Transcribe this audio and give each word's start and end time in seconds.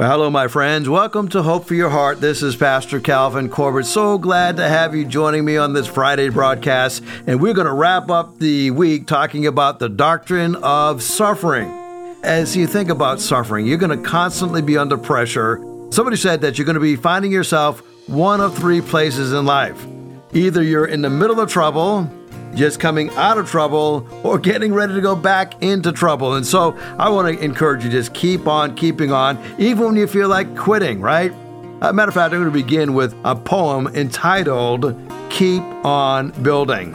Well, 0.00 0.10
hello, 0.10 0.30
my 0.30 0.48
friends. 0.48 0.88
Welcome 0.88 1.28
to 1.28 1.42
Hope 1.42 1.66
for 1.66 1.74
Your 1.74 1.90
Heart. 1.90 2.22
This 2.22 2.42
is 2.42 2.56
Pastor 2.56 3.00
Calvin 3.00 3.50
Corbett. 3.50 3.84
So 3.84 4.16
glad 4.16 4.56
to 4.56 4.66
have 4.66 4.94
you 4.94 5.04
joining 5.04 5.44
me 5.44 5.58
on 5.58 5.74
this 5.74 5.86
Friday 5.86 6.30
broadcast. 6.30 7.04
And 7.26 7.38
we're 7.38 7.52
going 7.52 7.66
to 7.66 7.74
wrap 7.74 8.08
up 8.08 8.38
the 8.38 8.70
week 8.70 9.06
talking 9.06 9.46
about 9.46 9.78
the 9.78 9.90
doctrine 9.90 10.54
of 10.54 11.02
suffering. 11.02 11.68
As 12.22 12.56
you 12.56 12.66
think 12.66 12.88
about 12.88 13.20
suffering, 13.20 13.66
you're 13.66 13.76
going 13.76 14.02
to 14.02 14.08
constantly 14.08 14.62
be 14.62 14.78
under 14.78 14.96
pressure. 14.96 15.62
Somebody 15.90 16.16
said 16.16 16.40
that 16.40 16.56
you're 16.56 16.64
going 16.64 16.76
to 16.76 16.80
be 16.80 16.96
finding 16.96 17.30
yourself 17.30 17.82
one 18.08 18.40
of 18.40 18.56
three 18.56 18.80
places 18.80 19.34
in 19.34 19.44
life. 19.44 19.86
Either 20.32 20.62
you're 20.62 20.86
in 20.86 21.02
the 21.02 21.10
middle 21.10 21.40
of 21.40 21.50
trouble, 21.50 22.10
just 22.54 22.80
coming 22.80 23.10
out 23.10 23.38
of 23.38 23.48
trouble 23.48 24.06
or 24.24 24.38
getting 24.38 24.72
ready 24.72 24.94
to 24.94 25.00
go 25.00 25.14
back 25.14 25.62
into 25.62 25.92
trouble. 25.92 26.34
And 26.34 26.46
so 26.46 26.76
I 26.98 27.08
want 27.08 27.34
to 27.34 27.44
encourage 27.44 27.84
you 27.84 27.90
just 27.90 28.14
keep 28.14 28.46
on 28.46 28.74
keeping 28.76 29.12
on, 29.12 29.38
even 29.58 29.84
when 29.84 29.96
you 29.96 30.06
feel 30.06 30.28
like 30.28 30.56
quitting, 30.56 31.00
right? 31.00 31.32
Uh, 31.80 31.92
matter 31.92 32.08
of 32.08 32.14
fact, 32.14 32.34
I'm 32.34 32.40
going 32.40 32.52
to 32.52 32.58
begin 32.64 32.94
with 32.94 33.14
a 33.24 33.34
poem 33.34 33.86
entitled 33.88 34.94
Keep 35.30 35.62
on 35.84 36.30
Building. 36.42 36.94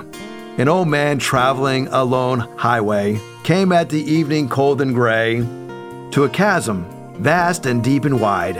An 0.57 0.69
old 0.69 0.87
man 0.87 1.17
traveling 1.17 1.87
a 1.87 2.03
lone 2.03 2.39
highway 2.39 3.19
came 3.43 3.71
at 3.71 3.89
the 3.89 4.01
evening 4.01 4.47
cold 4.47 4.81
and 4.81 4.93
gray 4.93 5.37
to 6.11 6.23
a 6.23 6.29
chasm 6.29 6.85
vast 7.15 7.65
and 7.65 7.83
deep 7.83 8.05
and 8.05 8.19
wide, 8.19 8.55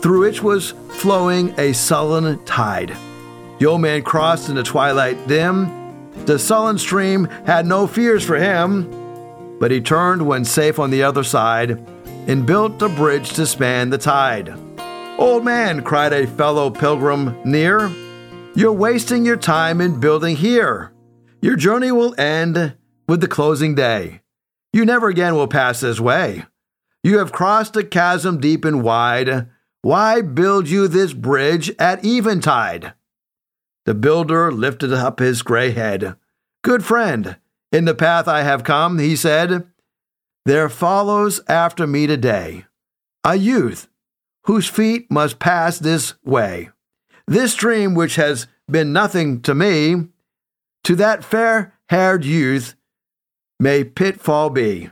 through 0.00 0.20
which 0.20 0.42
was 0.42 0.72
flowing 0.90 1.52
a 1.58 1.72
sullen 1.72 2.42
tide. 2.44 2.96
The 3.58 3.66
old 3.66 3.80
man 3.80 4.02
crossed 4.02 4.48
in 4.48 4.54
the 4.54 4.62
twilight 4.62 5.26
dim 5.28 5.79
the 6.26 6.38
sullen 6.38 6.78
stream 6.78 7.24
had 7.46 7.66
no 7.66 7.86
fears 7.86 8.24
for 8.24 8.36
him, 8.36 9.58
but 9.58 9.70
he 9.70 9.80
turned 9.80 10.26
when 10.26 10.44
safe 10.44 10.78
on 10.78 10.90
the 10.90 11.02
other 11.02 11.24
side 11.24 11.72
and 12.26 12.46
built 12.46 12.80
a 12.82 12.88
bridge 12.88 13.32
to 13.34 13.46
span 13.46 13.90
the 13.90 13.98
tide. 13.98 14.54
Old 15.18 15.44
man, 15.44 15.82
cried 15.82 16.12
a 16.12 16.26
fellow 16.26 16.70
pilgrim 16.70 17.36
near, 17.44 17.90
you're 18.54 18.72
wasting 18.72 19.24
your 19.24 19.36
time 19.36 19.80
in 19.80 20.00
building 20.00 20.36
here. 20.36 20.92
Your 21.40 21.56
journey 21.56 21.92
will 21.92 22.18
end 22.20 22.74
with 23.08 23.20
the 23.20 23.28
closing 23.28 23.74
day. 23.74 24.22
You 24.72 24.84
never 24.84 25.08
again 25.08 25.34
will 25.34 25.48
pass 25.48 25.80
this 25.80 26.00
way. 26.00 26.44
You 27.02 27.18
have 27.18 27.32
crossed 27.32 27.76
a 27.76 27.84
chasm 27.84 28.40
deep 28.40 28.64
and 28.64 28.82
wide. 28.82 29.48
Why 29.82 30.20
build 30.20 30.68
you 30.68 30.88
this 30.88 31.12
bridge 31.12 31.72
at 31.78 32.04
eventide? 32.04 32.92
The 33.90 33.94
builder 33.94 34.52
lifted 34.52 34.92
up 34.92 35.18
his 35.18 35.42
gray 35.42 35.72
head. 35.72 36.14
Good 36.62 36.84
friend, 36.84 37.38
in 37.72 37.86
the 37.86 37.94
path 37.96 38.28
I 38.28 38.42
have 38.42 38.62
come, 38.62 39.00
he 39.00 39.16
said, 39.16 39.66
there 40.46 40.68
follows 40.68 41.40
after 41.48 41.88
me 41.88 42.06
today 42.06 42.66
a 43.24 43.34
youth 43.34 43.88
whose 44.44 44.68
feet 44.68 45.10
must 45.10 45.40
pass 45.40 45.80
this 45.80 46.14
way. 46.24 46.70
This 47.26 47.56
dream, 47.56 47.96
which 47.96 48.14
has 48.14 48.46
been 48.70 48.92
nothing 48.92 49.40
to 49.40 49.56
me, 49.56 50.06
to 50.84 50.94
that 50.94 51.24
fair 51.24 51.74
haired 51.88 52.24
youth 52.24 52.76
may 53.58 53.82
pitfall 53.82 54.50
be. 54.50 54.90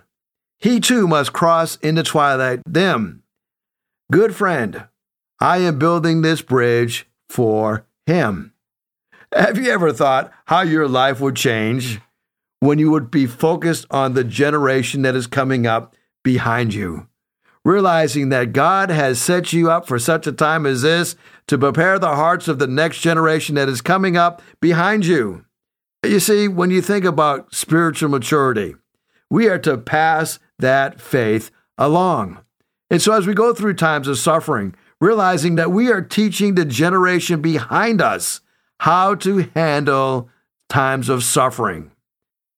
He 0.59 0.81
too 0.81 1.07
must 1.07 1.33
cross 1.33 1.77
in 1.77 1.95
the 1.95 2.03
twilight 2.03 2.63
dim. 2.69 3.23
Good 4.11 4.35
friend, 4.35 4.89
I 5.39 5.59
am 5.59 5.79
building 5.79 6.23
this 6.23 6.43
bridge 6.43 7.07
for 7.29 7.87
him. 8.05 8.55
Have 9.35 9.59
you 9.59 9.71
ever 9.71 9.93
thought 9.93 10.33
how 10.47 10.63
your 10.63 10.89
life 10.89 11.21
would 11.21 11.37
change 11.37 12.01
when 12.61 12.79
you 12.79 12.91
would 12.91 13.11
be 13.11 13.27
focused 13.27 13.85
on 13.91 14.15
the 14.15 14.25
generation 14.25 15.03
that 15.03 15.15
is 15.15 15.27
coming 15.27 15.67
up 15.67 15.95
behind 16.25 16.73
you? 16.73 17.09
Realizing 17.63 18.31
that 18.31 18.55
God 18.55 18.89
has 18.89 19.21
set 19.21 19.53
you 19.53 19.71
up 19.71 19.87
for 19.87 19.99
such 19.99 20.27
a 20.27 20.33
time 20.33 20.65
as 20.65 20.81
this 20.81 21.15
to 21.47 21.59
prepare 21.59 21.99
the 21.99 22.15
hearts 22.15 22.49
of 22.49 22.59
the 22.59 22.67
next 22.67 23.01
generation 23.01 23.57
that 23.57 23.69
is 23.69 23.83
coming 23.83 24.17
up 24.17 24.41
behind 24.61 25.05
you. 25.05 25.45
You 26.03 26.21
see, 26.21 26.49
when 26.49 26.71
you 26.71 26.81
think 26.81 27.05
about 27.05 27.55
spiritual 27.55 28.09
maturity, 28.09 28.77
we 29.29 29.49
are 29.49 29.59
to 29.59 29.77
pass 29.77 30.39
that 30.59 31.03
faith 31.03 31.51
along. 31.77 32.39
And 32.91 33.03
so, 33.03 33.13
as 33.13 33.27
we 33.27 33.35
go 33.35 33.53
through 33.53 33.75
times 33.75 34.09
of 34.09 34.17
suffering, 34.17 34.75
realizing 35.03 35.57
that 35.57 35.71
we 35.71 35.93
are 35.93 36.01
teaching 36.01 36.55
the 36.55 36.65
generation 36.65 37.43
behind 37.43 38.01
us 38.01 38.41
how 38.79 39.15
to 39.17 39.49
handle 39.55 40.29
times 40.69 41.09
of 41.09 41.25
suffering. 41.25 41.91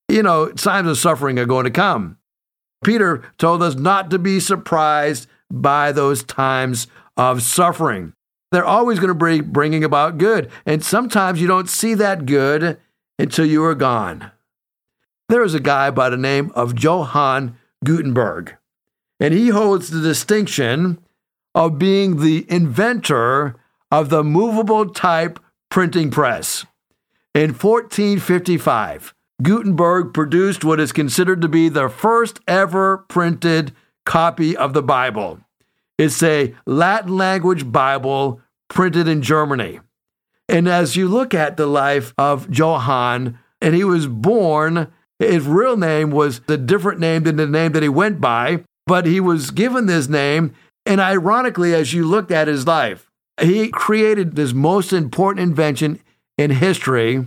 You 0.08 0.22
know, 0.22 0.48
times 0.48 0.88
of 0.88 0.98
suffering 0.98 1.38
are 1.38 1.47
going 1.47 1.64
to 1.64 1.70
come. 1.70 2.19
Peter 2.84 3.22
told 3.38 3.62
us 3.62 3.75
not 3.75 4.10
to 4.10 4.19
be 4.19 4.41
surprised 4.41 5.28
by 5.50 5.92
those 5.92 6.22
times 6.22 6.86
of 7.16 7.42
suffering. 7.42 8.14
They're 8.50 8.64
always 8.64 8.98
going 8.98 9.16
to 9.16 9.25
be 9.25 9.41
bringing 9.41 9.84
about 9.84 10.19
good, 10.19 10.50
and 10.66 10.84
sometimes 10.84 11.41
you 11.41 11.47
don't 11.47 11.69
see 11.69 11.94
that 11.94 12.26
good 12.26 12.78
until 13.19 13.44
you 13.44 13.64
are 13.64 13.75
gone. 13.75 14.30
There 15.28 15.44
is 15.44 15.54
a 15.54 15.60
guy 15.60 15.91
by 15.91 16.10
the 16.10 16.16
name 16.16 16.50
of 16.56 16.82
Johann 16.82 17.56
Gutenberg, 17.84 18.56
and 19.20 19.32
he 19.32 19.50
holds 19.50 19.91
the 19.91 20.00
distinction 20.00 20.98
of 21.54 21.78
being 21.78 22.16
the 22.16 22.44
inventor 22.50 23.54
of 23.92 24.09
the 24.09 24.25
movable 24.25 24.88
type 24.91 25.38
printing 25.70 26.10
press. 26.10 26.66
In 27.34 27.50
1455, 27.54 29.14
Gutenberg 29.42 30.12
produced 30.12 30.64
what 30.64 30.81
is 30.81 30.92
considered 30.92 31.41
to 31.41 31.48
be 31.48 31.69
the 31.69 31.88
first 31.88 32.41
ever 32.47 32.98
printed 33.08 33.72
copy 34.04 34.56
of 34.56 34.75
the 34.75 34.82
Bible. 34.82 35.41
It's 35.97 36.22
a 36.22 36.54
Latin 36.66 37.16
language 37.16 37.70
Bible 37.70 38.41
printed 38.69 39.06
in 39.06 39.22
Germany. 39.22 39.80
And 40.48 40.69
as 40.69 40.97
you 40.97 41.09
look 41.09 41.32
at 41.32 41.56
the 41.56 41.66
life 41.66 42.12
of 42.19 42.50
Johann, 42.50 43.38
and 43.62 43.75
he 43.75 43.84
was 43.84 44.06
born, 44.06 44.92
his 45.19 45.47
real 45.47 45.76
name 45.76 46.10
was 46.10 46.41
a 46.48 46.56
different 46.56 46.98
name 46.98 47.22
than 47.22 47.36
the 47.36 47.47
name 47.47 47.72
that 47.72 47.82
he 47.82 47.88
went 47.88 48.20
by, 48.20 48.64
but 48.86 49.06
he 49.06 49.20
was 49.20 49.50
given 49.50 49.86
this 49.86 50.09
name. 50.09 50.53
And 50.86 51.00
ironically, 51.00 51.75
as 51.75 51.92
you 51.92 52.06
looked 52.06 52.30
at 52.30 52.48
his 52.48 52.66
life, 52.66 53.09
he 53.41 53.68
created 53.68 54.34
this 54.34 54.52
most 54.52 54.92
important 54.92 55.42
invention 55.42 56.00
in 56.36 56.50
history. 56.50 57.26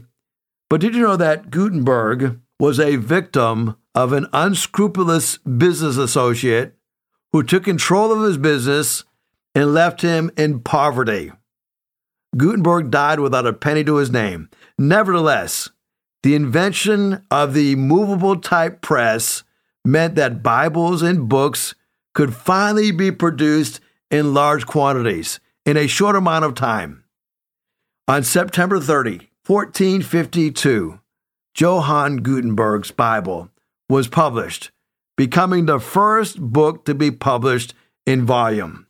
But 0.70 0.82
did 0.82 0.96
you 0.96 1.02
know 1.02 1.18
that 1.18 1.52
Gutenberg 1.52 2.40
was 2.60 2.80
a 2.80 2.96
victim 2.96 3.76
of 3.96 4.14
an 4.14 4.28
unscrupulous 4.34 5.38
business 5.38 5.98
associate 5.98 6.74
who 7.32 7.44
took 7.44 7.64
control 7.64 8.12
of 8.12 8.28
his 8.28 8.38
business 8.38 9.04
and 9.54 9.74
left 9.74 10.02
him 10.02 10.32
in 10.38 10.60
poverty? 10.60 11.32
Gutenberg 12.36 12.90
died 12.90 13.20
without 13.20 13.46
a 13.46 13.54
penny 13.54 13.84
to 13.84 13.98
his 13.98 14.12
name. 14.12 14.50
Nevertheless, 14.80 15.70
the 16.24 16.36
invention 16.36 17.24
of 17.30 17.54
the 17.54 17.76
movable 17.76 18.38
type 18.38 18.82
press 18.82 19.44
meant 19.86 20.16
that 20.16 20.42
Bibles 20.42 21.02
and 21.02 21.30
books 21.30 21.76
could 22.16 22.34
finally 22.34 22.92
be 22.92 23.12
produced 23.12 23.80
in 24.10 24.34
large 24.34 24.66
quantities 24.66 25.40
in 25.66 25.78
a 25.78 25.88
short 25.88 26.16
amount 26.16 26.46
of 26.46 26.56
time. 26.56 27.04
On 28.08 28.24
September 28.24 28.80
30, 28.80 29.30
1452, 29.46 31.00
Johann 31.58 32.18
Gutenberg's 32.18 32.92
Bible 32.92 33.50
was 33.90 34.08
published, 34.08 34.72
becoming 35.16 35.66
the 35.66 35.80
first 35.80 36.40
book 36.42 36.86
to 36.86 36.94
be 36.94 37.12
published 37.12 37.74
in 38.06 38.26
volume. 38.26 38.88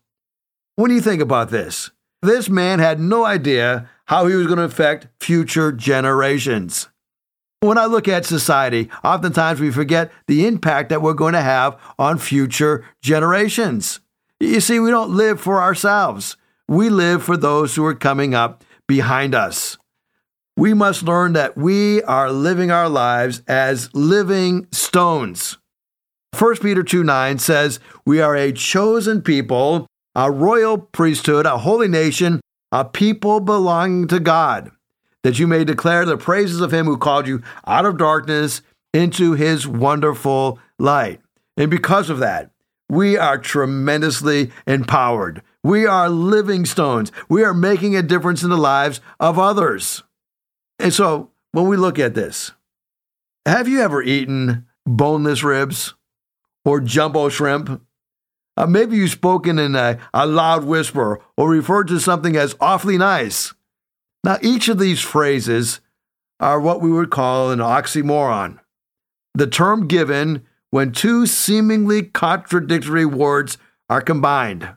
When 0.76 0.90
you 0.90 1.02
think 1.02 1.22
about 1.22 1.50
this, 1.50 1.92
this 2.22 2.50
man 2.50 2.80
had 2.80 3.00
no 3.00 3.26
idea 3.26 3.90
how 4.06 4.26
he 4.26 4.36
was 4.36 4.48
going 4.48 4.58
to 4.58 4.66
affect 4.66 5.08
future 5.20 5.72
generations. 5.72 6.88
When 7.60 7.78
I 7.78 7.86
look 7.86 8.08
at 8.08 8.26
society, 8.26 8.90
oftentimes 9.04 9.60
we 9.60 9.72
forget 9.72 10.12
the 10.28 10.48
impact 10.48 10.90
that 10.90 11.02
we're 11.02 11.14
going 11.14 11.34
to 11.34 11.42
have 11.42 11.80
on 12.00 12.18
future 12.18 12.86
generations. 13.02 14.00
You 14.40 14.60
see, 14.60 14.80
we 14.80 14.90
don't 14.90 15.16
live 15.16 15.40
for 15.40 15.62
ourselves. 15.62 16.36
We 16.68 16.90
live 16.90 17.24
for 17.24 17.38
those 17.38 17.76
who 17.76 17.86
are 17.86 17.96
coming 17.96 18.34
up 18.34 18.64
behind 18.88 19.36
us. 19.36 19.78
We 20.56 20.74
must 20.74 21.04
learn 21.04 21.34
that 21.34 21.58
we 21.58 22.04
are 22.04 22.32
living 22.32 22.72
our 22.72 22.88
lives 22.88 23.42
as 23.48 23.94
living 23.94 24.68
stones. 24.72 25.58
1 26.38 26.58
Peter 26.58 26.84
2 26.84 27.04
9 27.04 27.40
says, 27.40 27.80
We 28.06 28.22
are 28.22 28.36
a 28.36 28.52
chosen 28.52 29.22
people, 29.22 29.88
a 30.16 30.32
royal 30.32 30.78
priesthood, 30.78 31.46
a 31.46 31.60
holy 31.60 31.88
nation, 31.88 32.40
a 32.72 32.86
people 32.86 33.40
belonging 33.40 34.08
to 34.10 34.20
God, 34.20 34.72
that 35.24 35.40
you 35.40 35.48
may 35.48 35.64
declare 35.64 36.06
the 36.06 36.18
praises 36.18 36.62
of 36.62 36.74
him 36.74 36.86
who 36.86 36.98
called 36.98 37.28
you 37.28 37.42
out 37.68 37.86
of 37.86 37.98
darkness 37.98 38.62
into 38.94 39.34
his 39.34 39.68
wonderful 39.68 40.60
light. 40.80 41.20
And 41.58 41.70
because 41.70 42.10
of 42.10 42.20
that, 42.20 42.52
we 42.90 43.18
are 43.18 43.38
tremendously 43.38 44.52
empowered. 44.68 45.42
We 45.64 45.86
are 45.86 46.10
living 46.10 46.66
stones. 46.66 47.12
We 47.30 47.44
are 47.44 47.54
making 47.54 47.96
a 47.96 48.02
difference 48.02 48.44
in 48.44 48.50
the 48.50 48.58
lives 48.58 49.00
of 49.20 49.40
others. 49.40 50.04
And 50.78 50.94
so 50.94 51.32
when 51.54 51.68
we 51.68 51.78
look 51.78 52.00
at 52.00 52.16
this, 52.16 52.52
have 53.46 53.68
you 53.68 53.82
ever 53.82 54.02
eaten 54.02 54.68
boneless 54.86 55.44
ribs 55.44 55.94
or 56.66 56.82
jumbo 56.82 57.30
shrimp? 57.30 57.82
Uh, 58.56 58.68
maybe 58.68 58.98
you've 58.98 59.12
spoken 59.12 59.58
in 59.58 59.76
a, 59.76 59.98
a 60.14 60.28
loud 60.28 60.66
whisper 60.66 61.22
or 61.38 61.50
referred 61.50 61.88
to 61.88 62.00
something 62.00 62.36
as 62.36 62.56
awfully 62.60 62.98
nice. 62.98 63.54
Now, 64.24 64.38
each 64.42 64.68
of 64.68 64.80
these 64.80 65.02
phrases 65.02 65.80
are 66.40 66.60
what 66.60 66.82
we 66.82 66.92
would 66.92 67.10
call 67.10 67.52
an 67.52 67.60
oxymoron. 67.60 68.60
The 69.34 69.48
term 69.48 69.88
given 69.88 70.46
when 70.70 70.92
two 70.92 71.26
seemingly 71.26 72.04
contradictory 72.04 73.06
words 73.06 73.58
are 73.90 74.02
combined. 74.02 74.76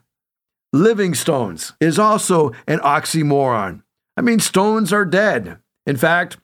Living 0.77 1.15
stones 1.15 1.73
is 1.81 1.97
also 1.97 2.51
an 2.67 2.77
oxymoron. 2.81 3.81
I 4.15 4.21
mean, 4.21 4.39
stones 4.39 4.93
are 4.93 5.05
dead. 5.05 5.57
In 5.87 5.97
fact, 5.97 6.37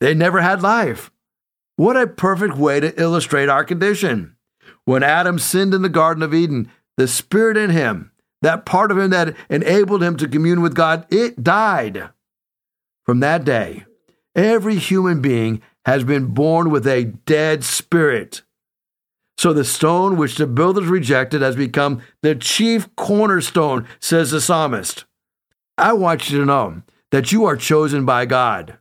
they 0.00 0.14
never 0.14 0.40
had 0.40 0.62
life. 0.62 1.10
What 1.76 1.94
a 1.94 2.06
perfect 2.06 2.56
way 2.56 2.80
to 2.80 2.98
illustrate 2.98 3.50
our 3.50 3.64
condition. 3.64 4.34
When 4.86 5.02
Adam 5.02 5.38
sinned 5.38 5.74
in 5.74 5.82
the 5.82 5.90
Garden 5.90 6.22
of 6.22 6.32
Eden, 6.32 6.70
the 6.96 7.06
spirit 7.06 7.58
in 7.58 7.68
him, 7.68 8.12
that 8.40 8.64
part 8.64 8.90
of 8.90 8.96
him 8.96 9.10
that 9.10 9.36
enabled 9.50 10.02
him 10.02 10.16
to 10.16 10.28
commune 10.28 10.62
with 10.62 10.74
God, 10.74 11.04
it 11.10 11.44
died. 11.44 12.08
From 13.04 13.20
that 13.20 13.44
day, 13.44 13.84
every 14.34 14.76
human 14.76 15.20
being 15.20 15.60
has 15.84 16.02
been 16.02 16.28
born 16.28 16.70
with 16.70 16.86
a 16.86 17.04
dead 17.04 17.62
spirit. 17.62 18.40
So 19.38 19.52
the 19.52 19.64
stone 19.64 20.16
which 20.16 20.36
the 20.36 20.46
builders 20.46 20.86
rejected 20.86 21.42
has 21.42 21.56
become 21.56 22.02
the 22.22 22.34
chief 22.34 22.94
cornerstone, 22.96 23.86
says 24.00 24.30
the 24.30 24.40
psalmist. 24.40 25.04
I 25.76 25.92
want 25.92 26.30
you 26.30 26.38
to 26.38 26.46
know 26.46 26.82
that 27.10 27.32
you 27.32 27.44
are 27.44 27.56
chosen 27.56 28.04
by 28.06 28.24
God. 28.24 28.78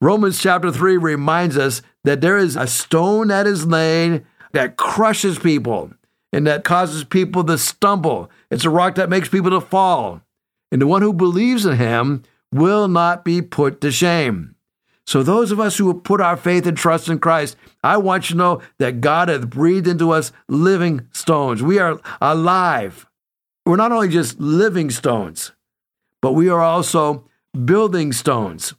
Romans 0.00 0.40
chapter 0.40 0.70
3 0.70 0.96
reminds 0.96 1.58
us 1.58 1.82
that 2.04 2.20
there 2.20 2.38
is 2.38 2.56
a 2.56 2.66
stone 2.66 3.28
that 3.28 3.46
is 3.46 3.66
laid 3.66 4.24
that 4.52 4.76
crushes 4.76 5.38
people 5.38 5.92
and 6.32 6.46
that 6.46 6.64
causes 6.64 7.04
people 7.04 7.44
to 7.44 7.58
stumble. 7.58 8.30
It's 8.50 8.64
a 8.64 8.70
rock 8.70 8.94
that 8.94 9.10
makes 9.10 9.28
people 9.28 9.50
to 9.50 9.60
fall. 9.60 10.22
And 10.72 10.80
the 10.80 10.86
one 10.86 11.02
who 11.02 11.12
believes 11.12 11.66
in 11.66 11.76
him 11.76 12.22
will 12.52 12.88
not 12.88 13.24
be 13.24 13.42
put 13.42 13.80
to 13.80 13.90
shame. 13.90 14.54
So, 15.10 15.24
those 15.24 15.50
of 15.50 15.58
us 15.58 15.76
who 15.76 15.92
put 15.92 16.20
our 16.20 16.36
faith 16.36 16.68
and 16.68 16.76
trust 16.76 17.08
in 17.08 17.18
Christ, 17.18 17.56
I 17.82 17.96
want 17.96 18.30
you 18.30 18.34
to 18.34 18.38
know 18.38 18.62
that 18.78 19.00
God 19.00 19.28
hath 19.28 19.50
breathed 19.50 19.88
into 19.88 20.12
us 20.12 20.30
living 20.46 21.08
stones. 21.10 21.64
We 21.64 21.80
are 21.80 22.00
alive. 22.20 23.06
We're 23.66 23.74
not 23.74 23.90
only 23.90 24.06
just 24.06 24.38
living 24.38 24.88
stones, 24.88 25.50
but 26.22 26.34
we 26.34 26.48
are 26.48 26.60
also 26.60 27.24
building 27.64 28.12
stones. 28.12 28.74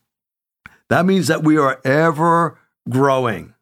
That 0.88 1.06
means 1.06 1.28
that 1.28 1.44
we 1.44 1.58
are 1.58 1.82
ever 1.84 2.58
growing. 2.90 3.54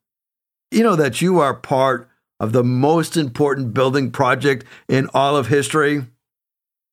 You 0.69 0.83
know 0.83 0.95
that 0.95 1.23
you 1.23 1.39
are 1.39 1.55
part 1.55 2.07
of 2.39 2.51
the 2.51 2.63
most 2.63 3.17
important 3.17 3.73
building 3.73 4.11
project 4.11 4.63
in 4.87 5.09
all 5.15 5.35
of 5.35 5.47
history. 5.47 6.05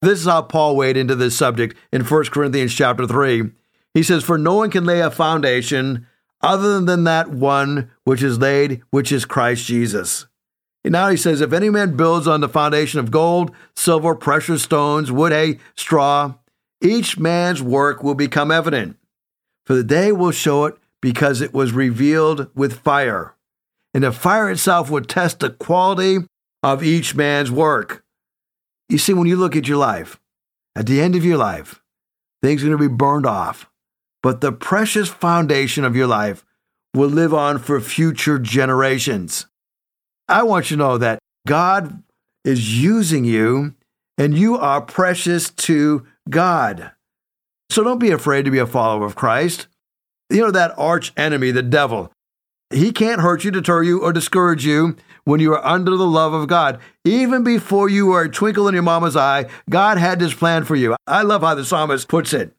This 0.01 0.21
is 0.21 0.25
how 0.25 0.41
Paul 0.41 0.75
weighed 0.75 0.97
into 0.97 1.17
this 1.17 1.37
subject 1.37 1.77
in 1.93 2.03
1 2.03 2.25
Corinthians 2.31 2.73
chapter 2.73 3.07
3. 3.07 3.51
He 3.97 4.03
says, 4.03 4.25
For 4.25 4.37
no 4.37 4.57
one 4.57 4.71
can 4.71 4.85
lay 4.85 5.01
a 5.01 5.11
foundation 5.11 6.07
other 6.43 6.83
than 6.83 7.05
that 7.05 7.31
one 7.31 7.91
which 8.05 8.23
is 8.23 8.39
laid, 8.39 8.83
which 8.91 9.11
is 9.11 9.25
Christ 9.25 9.65
Jesus. 9.65 10.27
And 10.85 10.93
now 10.93 11.09
he 11.09 11.17
says, 11.17 11.41
If 11.41 11.55
any 11.55 11.71
man 11.71 11.97
builds 11.97 12.29
on 12.29 12.43
the 12.43 12.49
foundation 12.49 13.01
of 13.01 13.11
gold, 13.11 13.53
silver, 13.75 14.15
precious 14.15 14.63
stones, 14.63 15.11
wood, 15.11 15.33
hay, 15.33 15.61
straw, 15.77 16.35
each 16.83 17.19
man's 17.19 17.63
work 17.63 18.03
will 18.03 18.15
become 18.15 18.51
evident. 18.51 18.99
For 19.65 19.73
the 19.73 19.83
day 19.83 20.13
will 20.13 20.31
show 20.31 20.67
it 20.67 20.77
because 21.01 21.41
it 21.41 21.55
was 21.55 21.73
revealed 21.73 22.51
with 22.55 22.81
fire. 22.81 23.35
And 23.95 24.05
the 24.05 24.13
fire 24.13 24.51
itself 24.51 24.91
will 24.91 25.05
test 25.05 25.41
the 25.41 25.49
quality 25.49 26.19
of 26.63 26.83
each 26.83 27.15
man's 27.15 27.51
work. 27.51 28.05
You 28.91 28.99
see, 28.99 29.15
when 29.15 29.27
you 29.27 29.37
look 29.37 29.57
at 29.57 29.69
your 29.69 29.79
life, 29.79 30.21
at 30.75 30.85
the 30.85 31.01
end 31.01 31.17
of 31.17 31.25
your 31.25 31.39
life, 31.39 31.81
things 32.43 32.63
are 32.63 32.67
going 32.67 32.79
to 32.79 32.89
be 32.91 32.95
burned 32.95 33.25
off 33.25 33.71
but 34.27 34.41
the 34.41 34.51
precious 34.51 35.09
foundation 35.09 35.85
of 35.85 35.95
your 35.95 36.09
life 36.09 36.45
will 36.93 37.09
live 37.09 37.33
on 37.33 37.61
for 37.61 37.81
future 37.81 38.41
generations. 38.41 39.47
I 40.29 40.43
want 40.43 40.69
you 40.69 40.77
to 40.77 40.83
know 40.83 40.99
that 40.99 41.21
God 41.47 42.03
is 42.45 42.83
using 42.83 43.25
you 43.25 43.77
and 44.19 44.37
you 44.37 44.59
are 44.59 44.81
precious 44.81 45.51
to 45.51 46.05
God. 46.29 46.91
So 47.71 47.85
don't 47.85 48.01
be 48.01 48.11
afraid 48.11 48.47
to 48.47 48.51
be 48.51 48.59
a 48.59 48.67
follower 48.67 49.07
of 49.07 49.15
Christ. 49.15 49.69
You 50.29 50.41
know, 50.41 50.51
that 50.51 50.77
arch 50.77 51.13
enemy, 51.17 51.53
the 51.53 51.63
devil, 51.63 52.11
he 52.71 52.91
can't 52.91 53.21
hurt 53.21 53.45
you, 53.45 53.53
deter 53.53 53.85
you, 53.85 54.03
or 54.03 54.13
discourage 54.13 54.67
you 54.67 54.97
when 55.23 55.39
you 55.39 55.53
are 55.53 55.65
under 55.65 55.97
the 55.97 56.05
love 56.05 56.33
of 56.33 56.49
God. 56.49 56.81
Even 57.05 57.45
before 57.45 57.89
you 57.89 58.07
were 58.07 58.23
a 58.23 58.29
twinkle 58.29 58.67
in 58.67 58.75
your 58.75 58.83
mama's 58.83 59.15
eye, 59.15 59.47
God 59.71 59.99
had 59.99 60.19
this 60.19 60.35
plan 60.35 60.65
for 60.65 60.75
you. 60.75 60.97
I 61.07 61.23
love 61.23 61.43
how 61.43 61.55
the 61.55 61.65
psalmist 61.65 62.09
puts 62.09 62.33
it. 62.33 62.56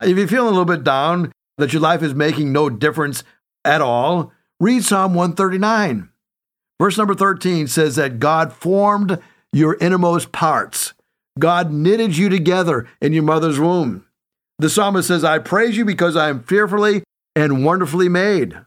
If 0.00 0.16
you're 0.16 0.28
feeling 0.28 0.48
a 0.48 0.58
little 0.58 0.64
bit 0.64 0.84
down, 0.84 1.32
that 1.58 1.72
your 1.72 1.82
life 1.82 2.02
is 2.02 2.14
making 2.14 2.52
no 2.52 2.70
difference 2.70 3.22
at 3.64 3.82
all, 3.82 4.32
read 4.58 4.84
Psalm 4.84 5.14
139. 5.14 6.08
Verse 6.80 6.96
number 6.96 7.14
13 7.14 7.66
says 7.66 7.96
that 7.96 8.18
God 8.18 8.52
formed 8.52 9.20
your 9.52 9.76
innermost 9.80 10.32
parts. 10.32 10.94
God 11.38 11.70
knitted 11.70 12.16
you 12.16 12.28
together 12.28 12.88
in 13.00 13.12
your 13.12 13.22
mother's 13.22 13.60
womb. 13.60 14.06
The 14.58 14.70
psalmist 14.70 15.08
says, 15.08 15.24
I 15.24 15.38
praise 15.38 15.76
you 15.76 15.84
because 15.84 16.16
I 16.16 16.28
am 16.28 16.42
fearfully 16.42 17.02
and 17.36 17.64
wonderfully 17.64 18.08
made. 18.08 18.58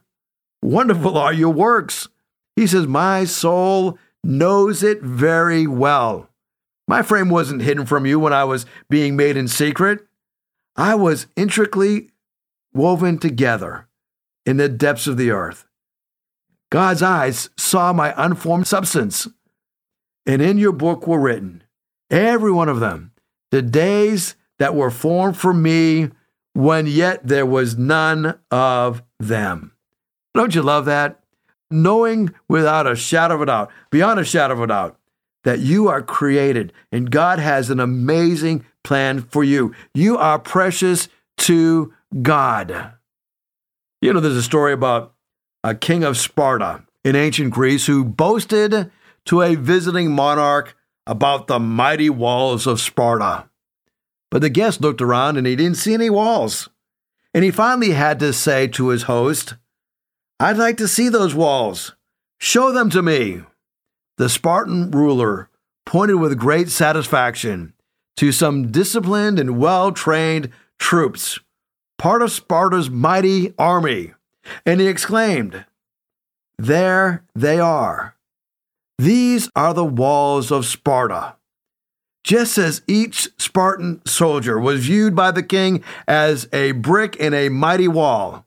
Wonderful 0.61 1.17
are 1.17 1.33
your 1.33 1.51
works. 1.51 2.07
He 2.55 2.67
says, 2.67 2.87
My 2.87 3.25
soul 3.25 3.97
knows 4.23 4.83
it 4.83 5.01
very 5.01 5.67
well. 5.67 6.29
My 6.87 7.01
frame 7.01 7.29
wasn't 7.29 7.61
hidden 7.61 7.85
from 7.85 8.05
you 8.05 8.19
when 8.19 8.33
I 8.33 8.43
was 8.43 8.65
being 8.89 9.15
made 9.15 9.37
in 9.37 9.47
secret. 9.47 10.05
I 10.75 10.95
was 10.95 11.27
intricately 11.35 12.09
woven 12.73 13.19
together 13.19 13.87
in 14.45 14.57
the 14.57 14.69
depths 14.69 15.07
of 15.07 15.17
the 15.17 15.31
earth. 15.31 15.65
God's 16.71 17.03
eyes 17.03 17.49
saw 17.57 17.93
my 17.93 18.13
unformed 18.17 18.67
substance, 18.67 19.27
and 20.25 20.41
in 20.41 20.57
your 20.57 20.71
book 20.71 21.05
were 21.05 21.19
written, 21.19 21.63
every 22.09 22.51
one 22.51 22.69
of 22.69 22.79
them, 22.79 23.11
the 23.51 23.61
days 23.61 24.35
that 24.57 24.73
were 24.73 24.89
formed 24.89 25.37
for 25.37 25.53
me 25.53 26.09
when 26.53 26.87
yet 26.87 27.27
there 27.27 27.45
was 27.45 27.77
none 27.77 28.39
of 28.49 29.03
them. 29.19 29.73
Don't 30.33 30.55
you 30.55 30.63
love 30.63 30.85
that? 30.85 31.19
Knowing 31.69 32.33
without 32.47 32.87
a 32.87 32.95
shadow 32.95 33.35
of 33.35 33.41
a 33.41 33.45
doubt, 33.45 33.71
beyond 33.91 34.19
a 34.19 34.25
shadow 34.25 34.53
of 34.53 34.61
a 34.61 34.67
doubt, 34.67 34.97
that 35.43 35.59
you 35.59 35.87
are 35.87 36.01
created 36.01 36.73
and 36.91 37.11
God 37.11 37.37
has 37.37 37.69
an 37.69 37.79
amazing 37.79 38.65
plan 38.83 39.21
for 39.21 39.43
you. 39.43 39.73
You 39.93 40.17
are 40.17 40.39
precious 40.39 41.07
to 41.39 41.93
God. 42.21 42.93
You 44.01 44.13
know, 44.13 44.19
there's 44.19 44.35
a 44.35 44.43
story 44.43 44.73
about 44.73 45.13
a 45.63 45.73
king 45.73 46.03
of 46.03 46.17
Sparta 46.17 46.83
in 47.03 47.15
ancient 47.15 47.53
Greece 47.53 47.85
who 47.85 48.03
boasted 48.03 48.91
to 49.25 49.41
a 49.41 49.55
visiting 49.55 50.11
monarch 50.11 50.75
about 51.07 51.47
the 51.47 51.59
mighty 51.59 52.09
walls 52.09 52.67
of 52.67 52.81
Sparta. 52.81 53.49
But 54.29 54.41
the 54.41 54.49
guest 54.49 54.81
looked 54.81 55.01
around 55.01 55.37
and 55.37 55.45
he 55.45 55.55
didn't 55.55 55.77
see 55.77 55.93
any 55.93 56.09
walls. 56.09 56.69
And 57.33 57.43
he 57.43 57.51
finally 57.51 57.91
had 57.91 58.19
to 58.19 58.33
say 58.33 58.67
to 58.69 58.89
his 58.89 59.03
host, 59.03 59.55
I'd 60.39 60.57
like 60.57 60.77
to 60.77 60.87
see 60.87 61.09
those 61.09 61.33
walls. 61.33 61.95
Show 62.39 62.71
them 62.71 62.89
to 62.91 63.01
me. 63.01 63.41
The 64.17 64.29
Spartan 64.29 64.91
ruler 64.91 65.49
pointed 65.85 66.15
with 66.15 66.37
great 66.37 66.69
satisfaction 66.69 67.73
to 68.17 68.31
some 68.31 68.71
disciplined 68.71 69.39
and 69.39 69.57
well 69.57 69.91
trained 69.91 70.49
troops, 70.79 71.39
part 71.97 72.21
of 72.21 72.31
Sparta's 72.31 72.89
mighty 72.89 73.53
army, 73.57 74.13
and 74.65 74.79
he 74.79 74.87
exclaimed, 74.87 75.65
There 76.57 77.23
they 77.35 77.59
are. 77.59 78.15
These 78.97 79.49
are 79.55 79.73
the 79.73 79.85
walls 79.85 80.51
of 80.51 80.65
Sparta. 80.65 81.35
Just 82.23 82.57
as 82.57 82.81
each 82.87 83.29
Spartan 83.37 84.01
soldier 84.05 84.59
was 84.59 84.85
viewed 84.85 85.15
by 85.15 85.31
the 85.31 85.43
king 85.43 85.83
as 86.07 86.47
a 86.53 86.71
brick 86.71 87.15
in 87.17 87.33
a 87.33 87.49
mighty 87.49 87.87
wall, 87.87 88.45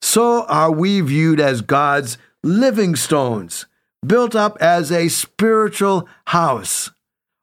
so 0.00 0.44
are 0.46 0.70
we 0.70 1.00
viewed 1.00 1.40
as 1.40 1.60
God's 1.60 2.18
living 2.44 2.94
stones, 2.94 3.66
built 4.06 4.36
up 4.36 4.56
as 4.60 4.92
a 4.92 5.08
spiritual 5.08 6.08
house. 6.26 6.90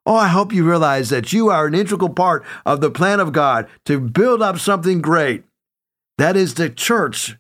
Oh, 0.05 0.15
I 0.15 0.27
hope 0.27 0.51
you 0.51 0.67
realize 0.67 1.10
that 1.10 1.31
you 1.31 1.50
are 1.50 1.65
an 1.65 1.75
integral 1.75 2.10
part 2.10 2.43
of 2.65 2.81
the 2.81 2.91
plan 2.91 3.19
of 3.19 3.31
God 3.31 3.67
to 3.86 4.00
build 4.00 4.41
up 4.41 4.60
something 4.60 5.01
great. 5.01 5.43
That 6.17 6.36
is 6.36 6.55
the 6.55 6.69
church, 6.69 7.38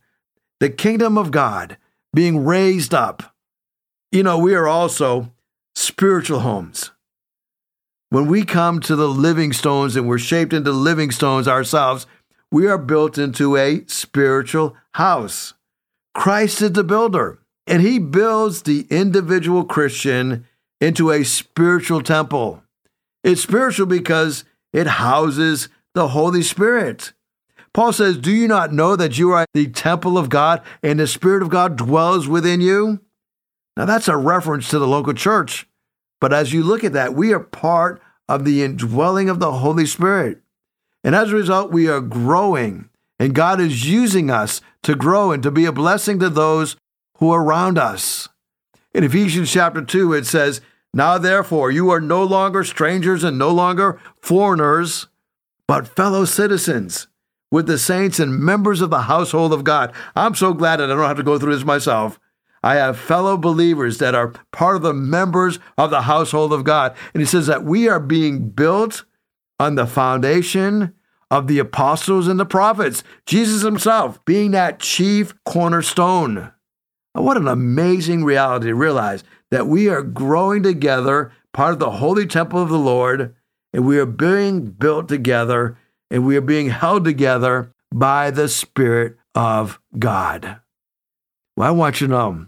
the 0.59 0.69
kingdom 0.69 1.17
of 1.17 1.31
God 1.31 1.77
being 2.13 2.45
raised 2.45 2.93
up. 2.93 3.35
You 4.11 4.23
know, 4.23 4.37
we 4.37 4.55
are 4.55 4.67
also 4.67 5.33
spiritual 5.75 6.39
homes. 6.39 6.91
When 8.09 8.27
we 8.27 8.45
come 8.45 8.79
to 8.81 8.95
the 8.95 9.09
living 9.09 9.53
stones 9.53 9.95
and 9.95 10.07
we're 10.07 10.19
shaped 10.19 10.53
into 10.53 10.71
living 10.71 11.11
stones 11.11 11.47
ourselves, 11.47 12.05
we 12.51 12.67
are 12.67 12.77
built 12.77 13.17
into 13.17 13.57
a 13.57 13.83
spiritual 13.87 14.77
house. 14.93 15.55
Christ 16.13 16.61
is 16.61 16.73
the 16.73 16.83
builder, 16.83 17.39
and 17.65 17.81
he 17.81 17.97
builds 17.97 18.61
the 18.61 18.85
individual 18.91 19.65
Christian 19.65 20.45
into 20.83 21.11
a 21.11 21.23
spiritual 21.23 22.01
temple. 22.01 22.61
It's 23.23 23.41
spiritual 23.41 23.85
because 23.85 24.43
it 24.73 24.85
houses 24.85 25.69
the 25.93 26.09
Holy 26.09 26.43
Spirit. 26.43 27.13
Paul 27.73 27.93
says, 27.93 28.17
Do 28.17 28.31
you 28.31 28.49
not 28.49 28.73
know 28.73 28.97
that 28.97 29.17
you 29.17 29.31
are 29.31 29.45
the 29.53 29.67
temple 29.67 30.17
of 30.17 30.27
God 30.27 30.61
and 30.83 30.99
the 30.99 31.07
Spirit 31.07 31.41
of 31.41 31.49
God 31.49 31.77
dwells 31.77 32.27
within 32.27 32.59
you? 32.59 32.99
Now, 33.77 33.85
that's 33.85 34.09
a 34.09 34.17
reference 34.17 34.69
to 34.69 34.79
the 34.79 34.87
local 34.87 35.13
church. 35.13 35.67
But 36.19 36.33
as 36.33 36.51
you 36.51 36.63
look 36.63 36.83
at 36.83 36.93
that, 36.93 37.13
we 37.13 37.33
are 37.33 37.39
part 37.39 38.01
of 38.27 38.43
the 38.43 38.61
indwelling 38.61 39.29
of 39.29 39.39
the 39.39 39.53
Holy 39.53 39.85
Spirit. 39.85 40.41
And 41.01 41.15
as 41.15 41.31
a 41.31 41.35
result, 41.35 41.71
we 41.71 41.87
are 41.87 42.01
growing. 42.01 42.89
And 43.19 43.33
God 43.33 43.61
is 43.61 43.89
using 43.89 44.29
us 44.29 44.59
to 44.83 44.95
grow 44.95 45.31
and 45.31 45.41
to 45.43 45.51
be 45.51 45.63
a 45.63 45.71
blessing 45.71 46.19
to 46.19 46.29
those 46.29 46.75
who 47.19 47.31
are 47.31 47.41
around 47.41 47.77
us. 47.77 48.27
In 48.93 49.03
Ephesians 49.03 49.51
chapter 49.51 49.81
2, 49.81 50.13
it 50.13 50.25
says, 50.25 50.61
Now 50.93 51.17
therefore, 51.17 51.71
you 51.71 51.89
are 51.89 52.01
no 52.01 52.23
longer 52.23 52.63
strangers 52.63 53.23
and 53.23 53.37
no 53.37 53.49
longer 53.49 53.99
foreigners, 54.21 55.07
but 55.67 55.87
fellow 55.87 56.25
citizens 56.25 57.07
with 57.51 57.67
the 57.67 57.77
saints 57.77 58.19
and 58.19 58.39
members 58.39 58.81
of 58.81 58.89
the 58.89 59.03
household 59.03 59.53
of 59.53 59.63
God. 59.63 59.93
I'm 60.15 60.35
so 60.35 60.53
glad 60.53 60.77
that 60.77 60.91
I 60.91 60.95
don't 60.95 61.07
have 61.07 61.17
to 61.17 61.23
go 61.23 61.39
through 61.39 61.55
this 61.55 61.65
myself. 61.65 62.19
I 62.63 62.75
have 62.75 62.97
fellow 62.97 63.37
believers 63.37 63.97
that 63.97 64.15
are 64.15 64.33
part 64.51 64.75
of 64.75 64.81
the 64.83 64.93
members 64.93 65.59
of 65.77 65.89
the 65.89 66.03
household 66.03 66.53
of 66.53 66.63
God. 66.63 66.95
And 67.13 67.21
he 67.21 67.27
says 67.27 67.47
that 67.47 67.63
we 67.63 67.89
are 67.89 67.99
being 67.99 68.49
built 68.49 69.03
on 69.59 69.75
the 69.75 69.85
foundation 69.85 70.93
of 71.29 71.47
the 71.47 71.59
apostles 71.59 72.27
and 72.27 72.39
the 72.39 72.45
prophets, 72.45 73.03
Jesus 73.25 73.63
himself 73.63 74.23
being 74.23 74.51
that 74.51 74.79
chief 74.79 75.33
cornerstone. 75.45 76.51
What 77.13 77.37
an 77.37 77.47
amazing 77.47 78.23
reality 78.23 78.67
to 78.67 78.75
realize 78.75 79.23
that 79.53 79.67
we 79.67 79.87
are 79.87 80.01
growing 80.01 80.63
together, 80.63 81.31
part 81.53 81.73
of 81.73 81.79
the 81.79 81.91
holy 81.91 82.25
temple 82.25 82.59
of 82.59 82.69
the 82.69 82.79
Lord, 82.79 83.35
and 83.71 83.85
we 83.85 83.99
are 83.99 84.05
being 84.07 84.65
built 84.65 85.07
together 85.07 85.77
and 86.09 86.25
we 86.25 86.35
are 86.35 86.41
being 86.41 86.71
held 86.71 87.05
together 87.05 87.71
by 87.93 88.31
the 88.31 88.49
Spirit 88.49 89.15
of 89.35 89.79
God. 89.99 90.59
Well, 91.55 91.67
I 91.67 91.69
want 91.69 92.01
you 92.01 92.07
to 92.07 92.13
know 92.13 92.47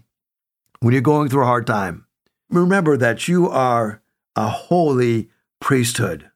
when 0.79 0.93
you're 0.93 1.01
going 1.03 1.29
through 1.29 1.43
a 1.43 1.45
hard 1.45 1.67
time, 1.67 2.07
remember 2.49 2.97
that 2.97 3.27
you 3.27 3.49
are 3.49 4.01
a 4.35 4.49
holy 4.49 5.29
priesthood. 5.61 6.31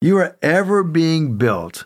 You 0.00 0.18
are 0.18 0.36
ever 0.42 0.82
being 0.82 1.38
built. 1.38 1.84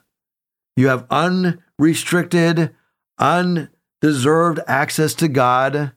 You 0.74 0.88
have 0.88 1.06
unrestricted, 1.10 2.74
undeserved 3.18 4.60
access 4.66 5.12
to 5.16 5.28
God. 5.28 5.92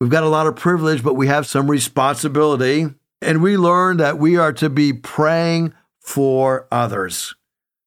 We've 0.00 0.10
got 0.10 0.24
a 0.24 0.28
lot 0.28 0.46
of 0.46 0.56
privilege, 0.56 1.02
but 1.02 1.14
we 1.14 1.26
have 1.26 1.46
some 1.46 1.70
responsibility. 1.70 2.86
And 3.20 3.42
we 3.42 3.58
learn 3.58 3.98
that 3.98 4.18
we 4.18 4.38
are 4.38 4.52
to 4.54 4.70
be 4.70 4.94
praying 4.94 5.74
for 6.00 6.66
others. 6.72 7.34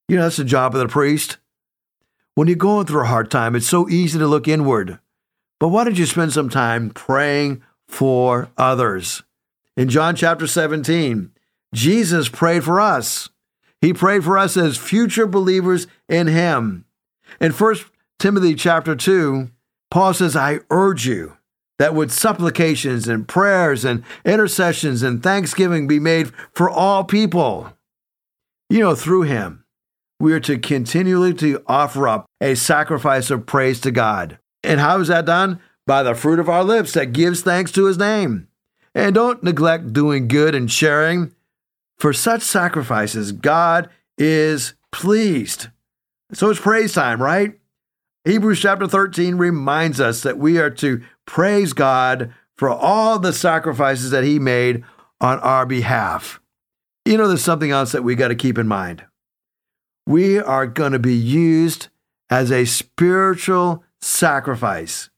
You 0.07 0.17
know, 0.17 0.23
that's 0.23 0.37
the 0.37 0.43
job 0.43 0.75
of 0.75 0.81
the 0.81 0.87
priest. 0.87 1.37
When 2.35 2.47
you're 2.47 2.55
going 2.55 2.85
through 2.85 3.01
a 3.01 3.07
hard 3.07 3.31
time, 3.31 3.55
it's 3.55 3.67
so 3.67 3.89
easy 3.89 4.19
to 4.19 4.27
look 4.27 4.47
inward. 4.47 4.99
But 5.59 5.69
why 5.69 5.83
don't 5.83 5.97
you 5.97 6.05
spend 6.05 6.33
some 6.33 6.49
time 6.49 6.91
praying 6.91 7.63
for 7.87 8.49
others? 8.57 9.23
In 9.75 9.89
John 9.89 10.15
chapter 10.15 10.45
17, 10.45 11.31
Jesus 11.73 12.29
prayed 12.29 12.63
for 12.63 12.79
us. 12.79 13.29
He 13.81 13.91
prayed 13.91 14.23
for 14.23 14.37
us 14.37 14.55
as 14.55 14.77
future 14.77 15.25
believers 15.25 15.87
in 16.07 16.27
him. 16.27 16.85
In 17.41 17.51
1 17.51 17.75
Timothy 18.19 18.53
chapter 18.53 18.95
2, 18.95 19.49
Paul 19.89 20.13
says, 20.13 20.35
I 20.35 20.59
urge 20.69 21.07
you 21.07 21.37
that 21.83 21.93
would 21.93 22.13
supplications 22.13 23.09
and 23.09 23.27
prayers 23.27 23.83
and 23.83 24.05
intercessions 24.23 25.03
and 25.03 25.21
thanksgiving 25.21 25.85
be 25.85 25.99
made 25.99 26.31
for 26.53 26.69
all 26.69 27.03
people. 27.03 27.73
You 28.69 28.79
know, 28.79 28.95
through 28.95 29.23
him, 29.23 29.65
we 30.17 30.31
are 30.31 30.39
to 30.39 30.57
continually 30.57 31.33
to 31.33 31.61
offer 31.67 32.07
up 32.07 32.25
a 32.39 32.55
sacrifice 32.55 33.29
of 33.29 33.45
praise 33.45 33.81
to 33.81 33.91
God. 33.91 34.39
And 34.63 34.79
how 34.79 34.97
is 35.01 35.09
that 35.09 35.25
done? 35.25 35.59
By 35.85 36.03
the 36.03 36.15
fruit 36.15 36.39
of 36.39 36.47
our 36.47 36.63
lips 36.63 36.93
that 36.93 37.11
gives 37.11 37.41
thanks 37.41 37.73
to 37.73 37.87
his 37.87 37.97
name. 37.97 38.47
And 38.95 39.13
don't 39.13 39.43
neglect 39.43 39.91
doing 39.91 40.29
good 40.29 40.55
and 40.55 40.71
sharing. 40.71 41.33
For 41.97 42.13
such 42.13 42.43
sacrifices, 42.43 43.33
God 43.33 43.89
is 44.17 44.73
pleased. 44.93 45.67
So 46.31 46.49
it's 46.49 46.61
praise 46.61 46.93
time, 46.93 47.21
right? 47.21 47.59
Hebrews 48.25 48.61
chapter 48.61 48.87
13 48.87 49.35
reminds 49.35 49.99
us 49.99 50.23
that 50.23 50.37
we 50.37 50.57
are 50.57 50.69
to 50.69 51.03
praise 51.25 51.73
God 51.73 52.33
for 52.55 52.69
all 52.69 53.19
the 53.19 53.33
sacrifices 53.33 54.11
that 54.11 54.23
he 54.23 54.39
made 54.39 54.83
on 55.19 55.39
our 55.39 55.65
behalf. 55.65 56.39
You 57.05 57.17
know, 57.17 57.27
there's 57.27 57.43
something 57.43 57.71
else 57.71 57.91
that 57.91 58.03
we 58.03 58.15
got 58.15 58.29
to 58.29 58.35
keep 58.35 58.57
in 58.57 58.67
mind. 58.67 59.03
We 60.05 60.39
are 60.39 60.67
going 60.67 60.91
to 60.91 60.99
be 60.99 61.15
used 61.15 61.87
as 62.29 62.51
a 62.51 62.65
spiritual 62.65 63.83
sacrifice, 64.01 65.09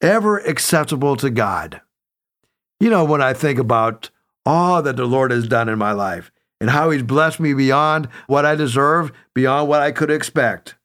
ever 0.00 0.38
acceptable 0.38 1.16
to 1.16 1.30
God. 1.30 1.80
You 2.78 2.90
know, 2.90 3.04
when 3.04 3.20
I 3.22 3.34
think 3.34 3.58
about 3.58 4.10
all 4.46 4.82
that 4.82 4.96
the 4.96 5.04
Lord 5.04 5.30
has 5.30 5.48
done 5.48 5.68
in 5.68 5.78
my 5.78 5.92
life 5.92 6.30
and 6.60 6.70
how 6.70 6.90
He's 6.90 7.02
blessed 7.02 7.40
me 7.40 7.54
beyond 7.54 8.08
what 8.26 8.46
I 8.46 8.54
deserve, 8.54 9.12
beyond 9.34 9.68
what 9.68 9.82
I 9.82 9.92
could 9.92 10.10
expect, 10.10 10.76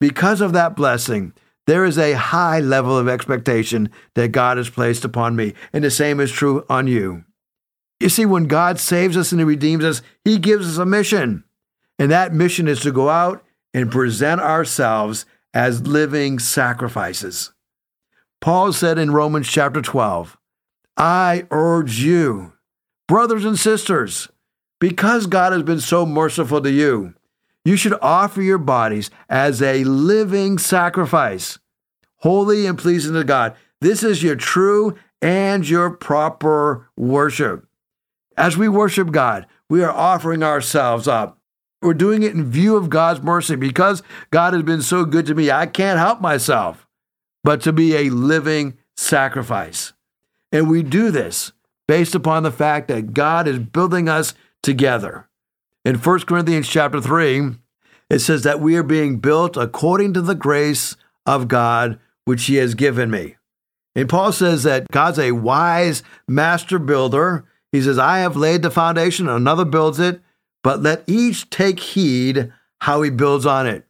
because 0.00 0.40
of 0.40 0.52
that 0.52 0.74
blessing, 0.74 1.32
there 1.66 1.84
is 1.84 1.98
a 1.98 2.14
high 2.14 2.60
level 2.60 2.96
of 2.96 3.08
expectation 3.08 3.90
that 4.14 4.32
God 4.32 4.56
has 4.56 4.68
placed 4.68 5.04
upon 5.04 5.36
me. 5.36 5.54
And 5.72 5.84
the 5.84 5.90
same 5.90 6.20
is 6.20 6.32
true 6.32 6.64
on 6.68 6.86
you. 6.86 7.24
You 8.00 8.08
see, 8.08 8.26
when 8.26 8.46
God 8.46 8.80
saves 8.80 9.16
us 9.16 9.30
and 9.30 9.40
He 9.40 9.44
redeems 9.44 9.84
us, 9.84 10.02
He 10.24 10.38
gives 10.38 10.68
us 10.68 10.78
a 10.78 10.86
mission. 10.86 11.44
And 11.98 12.10
that 12.10 12.34
mission 12.34 12.66
is 12.66 12.80
to 12.80 12.90
go 12.90 13.08
out 13.08 13.44
and 13.72 13.92
present 13.92 14.40
ourselves 14.40 15.24
as 15.54 15.86
living 15.86 16.38
sacrifices. 16.38 17.52
Paul 18.40 18.72
said 18.72 18.98
in 18.98 19.12
Romans 19.12 19.48
chapter 19.48 19.80
12, 19.80 20.36
I 20.96 21.46
urge 21.50 22.00
you, 22.00 22.54
brothers 23.06 23.44
and 23.44 23.58
sisters, 23.58 24.28
because 24.80 25.26
God 25.26 25.52
has 25.52 25.62
been 25.62 25.80
so 25.80 26.04
merciful 26.04 26.60
to 26.60 26.70
you, 26.70 27.14
you 27.64 27.76
should 27.76 27.94
offer 28.02 28.42
your 28.42 28.58
bodies 28.58 29.10
as 29.28 29.62
a 29.62 29.84
living 29.84 30.58
sacrifice, 30.58 31.58
holy 32.18 32.66
and 32.66 32.78
pleasing 32.78 33.14
to 33.14 33.24
God. 33.24 33.54
This 33.80 34.02
is 34.02 34.22
your 34.22 34.36
true 34.36 34.96
and 35.20 35.68
your 35.68 35.90
proper 35.90 36.88
worship. 36.96 37.66
As 38.36 38.56
we 38.56 38.68
worship 38.68 39.10
God, 39.10 39.46
we 39.68 39.82
are 39.82 39.92
offering 39.92 40.42
ourselves 40.42 41.06
up 41.06 41.38
we're 41.82 41.94
doing 41.94 42.22
it 42.22 42.32
in 42.32 42.48
view 42.48 42.76
of 42.76 42.88
God's 42.88 43.22
mercy 43.22 43.56
because 43.56 44.02
God 44.30 44.54
has 44.54 44.62
been 44.62 44.82
so 44.82 45.04
good 45.04 45.26
to 45.26 45.34
me. 45.34 45.50
I 45.50 45.66
can't 45.66 45.98
help 45.98 46.20
myself 46.20 46.86
but 47.42 47.60
to 47.62 47.72
be 47.72 47.96
a 47.96 48.10
living 48.10 48.78
sacrifice. 48.96 49.92
And 50.52 50.70
we 50.70 50.84
do 50.84 51.10
this 51.10 51.52
based 51.88 52.14
upon 52.14 52.44
the 52.44 52.52
fact 52.52 52.86
that 52.88 53.12
God 53.12 53.48
is 53.48 53.58
building 53.58 54.08
us 54.08 54.34
together. 54.62 55.28
In 55.84 55.96
1 55.96 56.20
Corinthians 56.20 56.68
chapter 56.68 57.00
3, 57.00 57.56
it 58.08 58.20
says 58.20 58.42
that 58.42 58.60
we 58.60 58.76
are 58.76 58.84
being 58.84 59.18
built 59.18 59.56
according 59.56 60.14
to 60.14 60.22
the 60.22 60.34
grace 60.34 60.96
of 61.26 61.48
God 61.48 61.98
which 62.24 62.44
he 62.44 62.56
has 62.56 62.74
given 62.74 63.10
me. 63.10 63.36
And 63.94 64.08
Paul 64.08 64.32
says 64.32 64.62
that 64.62 64.88
God's 64.90 65.18
a 65.18 65.32
wise 65.32 66.02
master 66.28 66.78
builder. 66.78 67.44
He 67.72 67.82
says, 67.82 67.98
I 67.98 68.18
have 68.18 68.36
laid 68.36 68.62
the 68.62 68.70
foundation, 68.70 69.28
another 69.28 69.64
builds 69.64 69.98
it, 69.98 70.20
but 70.62 70.82
let 70.82 71.02
each 71.06 71.50
take 71.50 71.80
heed 71.80 72.52
how 72.80 73.02
he 73.02 73.10
builds 73.10 73.44
on 73.44 73.66
it. 73.66 73.84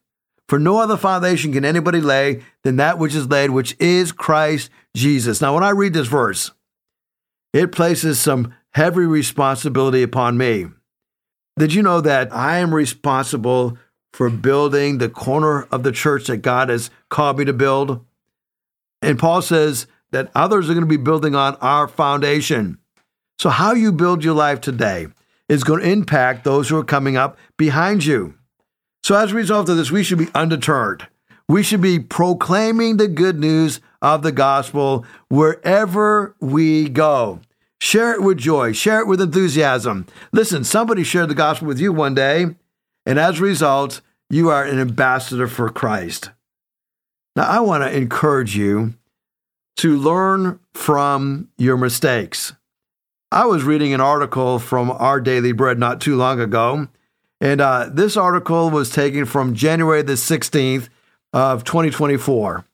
For 0.49 0.59
no 0.59 0.79
other 0.79 0.97
foundation 0.97 1.53
can 1.53 1.65
anybody 1.65 2.01
lay 2.01 2.43
than 2.63 2.77
that 2.77 2.99
which 2.99 3.15
is 3.15 3.29
laid, 3.29 3.51
which 3.51 3.77
is 3.79 4.13
Christ 4.13 4.71
Jesus. 4.95 5.41
Now, 5.41 5.55
when 5.55 5.65
I 5.65 5.71
read 5.71 5.95
this 5.95 6.09
verse, 6.09 6.51
it 7.53 7.73
places 7.73 8.21
some 8.21 8.55
heavy 8.71 9.05
responsibility 9.05 10.03
upon 10.03 10.37
me. 10.39 10.67
Did 11.59 11.75
you 11.75 11.83
know 11.83 12.01
that 12.01 12.33
I 12.33 12.59
am 12.59 12.75
responsible 12.75 13.77
for 14.13 14.31
building 14.31 14.99
the 14.99 15.09
corner 15.09 15.65
of 15.71 15.83
the 15.83 15.93
church 15.93 16.27
that 16.27 16.39
God 16.39 16.69
has 16.69 16.91
called 17.11 17.39
me 17.39 17.45
to 17.45 17.53
build? 17.53 18.05
And 19.03 19.19
Paul 19.19 19.43
says 19.43 19.87
that 20.13 20.31
others 20.35 20.71
are 20.71 20.75
going 20.75 20.85
to 20.85 20.87
be 20.87 20.97
building 20.97 21.35
on 21.35 21.57
our 21.57 21.89
foundation. 21.89 22.79
So, 23.39 23.51
how 23.51 23.73
you 23.73 23.93
build 23.93 24.25
your 24.25 24.35
life 24.35 24.61
today 24.61 25.09
is 25.49 25.65
going 25.65 25.81
to 25.81 25.91
impact 25.91 26.45
those 26.45 26.69
who 26.69 26.79
are 26.79 26.85
coming 26.85 27.17
up 27.17 27.37
behind 27.59 28.05
you. 28.05 28.35
So, 29.03 29.17
as 29.17 29.33
a 29.33 29.35
result 29.35 29.69
of 29.69 29.77
this, 29.77 29.91
we 29.91 30.05
should 30.05 30.19
be 30.19 30.29
undeterred. 30.35 31.09
We 31.49 31.63
should 31.63 31.81
be 31.81 31.99
proclaiming 31.99 32.97
the 32.97 33.09
good 33.09 33.39
news 33.39 33.81
of 34.01 34.23
the 34.23 34.33
gospel 34.33 35.05
wherever 35.29 36.35
we 36.41 36.89
go. 36.89 37.41
Share 37.83 38.13
it 38.13 38.23
with 38.23 38.39
joy, 38.39 38.71
share 38.71 39.01
it 39.01 39.09
with 39.09 39.21
enthusiasm. 39.21 40.07
Listen, 40.31 40.63
somebody 40.63 41.03
shared 41.03 41.29
the 41.29 41.35
gospel 41.35 41.67
with 41.67 41.81
you 41.81 41.93
one 41.93 42.15
day, 42.15 42.47
and 43.05 43.19
as 43.19 43.41
a 43.41 43.43
result, 43.43 44.01
you 44.31 44.51
are 44.51 44.63
an 44.63 44.79
ambassador 44.79 45.49
for 45.49 45.69
Christ. 45.69 46.31
Now, 47.35 47.43
I 47.43 47.59
want 47.59 47.83
to 47.83 47.93
encourage 47.93 48.57
you 48.57 48.95
to 49.79 49.97
learn 49.97 50.61
from 50.75 51.49
your 51.59 51.77
mistakes. 51.77 52.53
I 53.33 53.47
was 53.47 53.65
reading 53.65 53.93
an 53.93 54.01
article 54.01 54.61
from 54.61 54.93
Our 54.93 55.21
Daily 55.21 55.51
Bread 55.51 55.81
not 55.81 56.01
too 56.01 56.15
long 56.15 56.39
ago, 56.39 56.87
and 57.41 57.61
uh, 57.61 57.91
this 57.93 58.17
article 58.17 58.71
was 58.71 58.91
taken 58.91 59.25
from 59.25 59.57
January 59.57 60.03
the 60.03 60.13
16th 60.13 60.89
of 61.33 61.65
2024. 61.65 62.65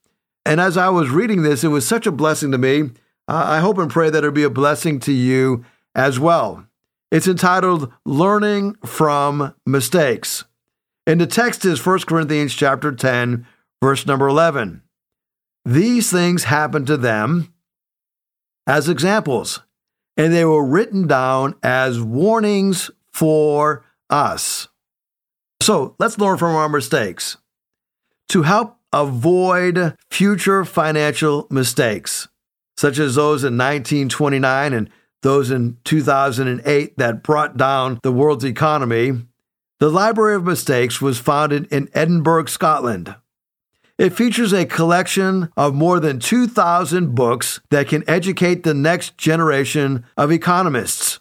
And 0.45 0.61
as 0.61 0.77
I 0.77 0.91
was 0.91 1.09
reading 1.09 1.45
this, 1.45 1.65
it 1.65 1.69
was 1.69 1.89
such 1.89 2.07
a 2.07 2.13
blessing 2.13 2.53
to 2.53 2.59
me. 2.59 2.91
I 3.29 3.61
hope 3.61 3.77
and 3.77 3.91
pray 3.91 4.09
that 4.09 4.19
it'll 4.19 4.31
be 4.31 4.43
a 4.43 4.51
blessing 4.51 5.01
to 5.01 5.13
you 5.13 5.65
as 5.95 6.19
well. 6.19 6.67
It's 7.11 7.29
entitled 7.29 7.93
Learning 8.07 8.75
from 8.87 9.55
Mistakes. 9.67 10.45
And 11.07 11.21
the 11.21 11.27
text 11.27 11.65
is 11.65 11.85
1 11.85 12.01
Corinthians 12.01 12.55
chapter 12.55 12.91
10, 12.91 13.47
verse 13.83 14.07
number 14.07 14.29
11. 14.29 14.83
These 15.65 16.11
things 16.11 16.45
happened 16.45 16.87
to 16.87 16.97
them 16.97 17.53
as 18.67 18.89
examples, 18.89 19.63
and 20.17 20.33
they 20.33 20.45
were 20.45 20.65
written 20.65 21.07
down 21.07 21.55
as 21.63 22.01
warnings 22.01 22.91
for 23.13 23.85
us. 24.09 24.69
So 25.63 25.97
let's 25.99 26.19
learn 26.19 26.39
from 26.39 26.57
our 26.57 26.69
mistakes. 26.69 27.37
To 28.31 28.43
help 28.43 28.79
avoid 28.93 29.97
future 30.11 30.65
financial 30.65 31.47
mistakes, 31.51 32.29
such 32.79 33.01
as 33.01 33.17
those 33.17 33.43
in 33.43 33.59
1929 33.59 34.73
and 34.73 34.89
those 35.23 35.51
in 35.51 35.77
2008 35.83 36.97
that 36.97 37.25
brought 37.25 37.57
down 37.57 37.99
the 38.05 38.13
world's 38.13 38.45
economy, 38.45 39.21
the 39.81 39.91
Library 39.91 40.37
of 40.37 40.45
Mistakes 40.45 41.03
was 41.03 41.19
founded 41.19 41.67
in 41.73 41.89
Edinburgh, 41.93 42.47
Scotland. 42.47 43.17
It 43.99 44.13
features 44.13 44.53
a 44.53 44.65
collection 44.65 45.51
of 45.57 45.75
more 45.75 45.99
than 45.99 46.21
2,000 46.21 47.17
books 47.17 47.59
that 47.71 47.89
can 47.89 48.09
educate 48.09 48.63
the 48.63 48.75
next 48.75 49.19
generation 49.19 50.05
of 50.17 50.31
economists. 50.31 51.19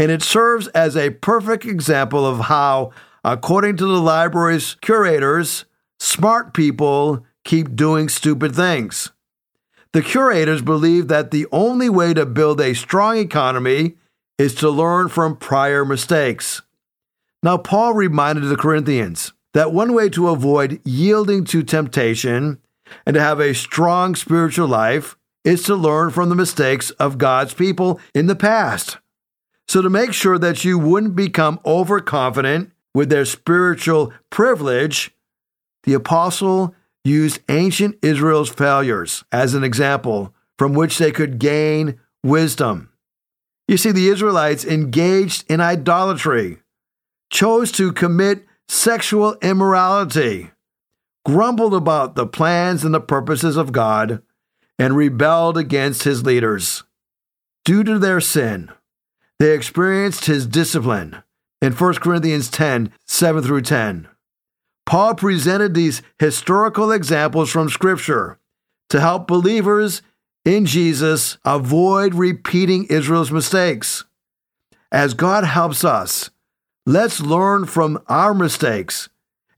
And 0.00 0.10
it 0.10 0.22
serves 0.22 0.66
as 0.68 0.96
a 0.96 1.10
perfect 1.10 1.64
example 1.64 2.26
of 2.26 2.46
how, 2.46 2.90
according 3.22 3.76
to 3.76 3.86
the 3.86 4.00
library's 4.00 4.74
curators, 4.80 5.66
smart 6.00 6.52
people 6.52 7.24
keep 7.44 7.76
doing 7.76 8.08
stupid 8.08 8.56
things. 8.56 9.12
The 9.96 10.02
curators 10.02 10.60
believe 10.60 11.08
that 11.08 11.30
the 11.30 11.46
only 11.50 11.88
way 11.88 12.12
to 12.12 12.26
build 12.26 12.60
a 12.60 12.74
strong 12.74 13.16
economy 13.16 13.94
is 14.36 14.54
to 14.56 14.68
learn 14.68 15.08
from 15.08 15.38
prior 15.38 15.86
mistakes. 15.86 16.60
Now, 17.42 17.56
Paul 17.56 17.94
reminded 17.94 18.44
the 18.44 18.58
Corinthians 18.58 19.32
that 19.54 19.72
one 19.72 19.94
way 19.94 20.10
to 20.10 20.28
avoid 20.28 20.82
yielding 20.84 21.44
to 21.46 21.62
temptation 21.62 22.60
and 23.06 23.14
to 23.14 23.20
have 23.22 23.40
a 23.40 23.54
strong 23.54 24.14
spiritual 24.14 24.68
life 24.68 25.16
is 25.44 25.62
to 25.62 25.74
learn 25.74 26.10
from 26.10 26.28
the 26.28 26.34
mistakes 26.34 26.90
of 26.90 27.16
God's 27.16 27.54
people 27.54 27.98
in 28.14 28.26
the 28.26 28.36
past. 28.36 28.98
So, 29.66 29.80
to 29.80 29.88
make 29.88 30.12
sure 30.12 30.38
that 30.38 30.62
you 30.62 30.78
wouldn't 30.78 31.16
become 31.16 31.58
overconfident 31.64 32.70
with 32.94 33.08
their 33.08 33.24
spiritual 33.24 34.12
privilege, 34.28 35.12
the 35.84 35.94
apostle 35.94 36.74
used 37.06 37.40
ancient 37.48 37.96
Israel's 38.02 38.50
failures 38.50 39.24
as 39.30 39.54
an 39.54 39.62
example 39.62 40.34
from 40.58 40.74
which 40.74 40.98
they 40.98 41.12
could 41.12 41.38
gain 41.38 41.98
wisdom. 42.22 42.90
You 43.68 43.76
see, 43.76 43.92
the 43.92 44.08
Israelites 44.08 44.64
engaged 44.64 45.44
in 45.50 45.60
idolatry, 45.60 46.58
chose 47.30 47.70
to 47.72 47.92
commit 47.92 48.44
sexual 48.68 49.36
immorality, 49.42 50.50
grumbled 51.24 51.74
about 51.74 52.14
the 52.14 52.26
plans 52.26 52.84
and 52.84 52.94
the 52.94 53.00
purposes 53.00 53.56
of 53.56 53.72
God, 53.72 54.22
and 54.78 54.96
rebelled 54.96 55.56
against 55.56 56.02
his 56.02 56.24
leaders. 56.24 56.84
Due 57.64 57.82
to 57.84 57.98
their 57.98 58.20
sin, 58.20 58.70
they 59.38 59.52
experienced 59.52 60.26
his 60.26 60.46
discipline 60.46 61.22
in 61.60 61.72
1 61.72 61.94
Corinthians 61.94 62.48
10 62.50 62.92
7 63.06 63.42
through 63.42 63.62
10. 63.62 64.08
Paul 64.86 65.14
presented 65.14 65.74
these 65.74 66.00
historical 66.18 66.90
examples 66.92 67.50
from 67.50 67.68
Scripture 67.68 68.38
to 68.88 69.00
help 69.00 69.26
believers 69.26 70.00
in 70.44 70.64
Jesus 70.64 71.38
avoid 71.44 72.14
repeating 72.14 72.84
Israel's 72.84 73.32
mistakes. 73.32 74.04
As 74.90 75.12
God 75.12 75.44
helps 75.44 75.84
us, 75.84 76.30
Let's 76.88 77.20
learn 77.20 77.64
from 77.64 78.00
our 78.08 78.32
mistakes 78.32 79.08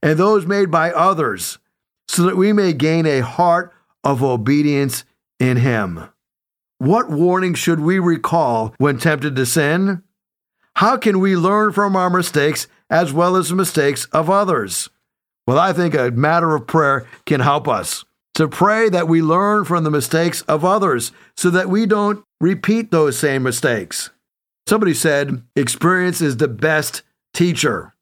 and 0.01 0.17
those 0.17 0.47
made 0.47 0.71
by 0.71 0.91
others 0.91 1.59
so 2.07 2.23
that 2.23 2.35
we 2.35 2.53
may 2.53 2.73
gain 2.73 3.05
a 3.05 3.19
heart 3.19 3.71
of 4.03 4.23
obedience 4.23 5.03
in 5.39 5.57
Him. 5.57 6.09
What 6.79 7.11
warning 7.11 7.53
should 7.53 7.81
we 7.81 7.99
recall 7.99 8.73
when 8.79 8.97
tempted 8.97 9.35
to 9.35 9.45
sin? 9.45 10.01
How 10.77 10.97
can 10.97 11.19
we 11.19 11.35
learn 11.35 11.71
from 11.71 11.95
our 11.95 12.09
mistakes 12.09 12.65
as 12.89 13.13
well 13.13 13.35
as 13.35 13.49
the 13.49 13.55
mistakes 13.55 14.05
of 14.05 14.27
others? 14.27 14.89
Well, 15.49 15.57
I 15.57 15.73
think 15.73 15.95
a 15.95 16.11
matter 16.11 16.53
of 16.53 16.67
prayer 16.67 17.07
can 17.25 17.39
help 17.39 17.67
us 17.67 18.05
to 18.35 18.47
pray 18.47 18.87
that 18.87 19.07
we 19.07 19.23
learn 19.23 19.65
from 19.65 19.83
the 19.83 19.89
mistakes 19.89 20.43
of 20.43 20.63
others 20.63 21.11
so 21.35 21.49
that 21.49 21.69
we 21.69 21.87
don't 21.87 22.23
repeat 22.39 22.91
those 22.91 23.17
same 23.17 23.41
mistakes. 23.41 24.11
Somebody 24.67 24.93
said, 24.93 25.41
experience 25.55 26.21
is 26.21 26.37
the 26.37 26.47
best 26.47 27.01
teacher? 27.33 27.95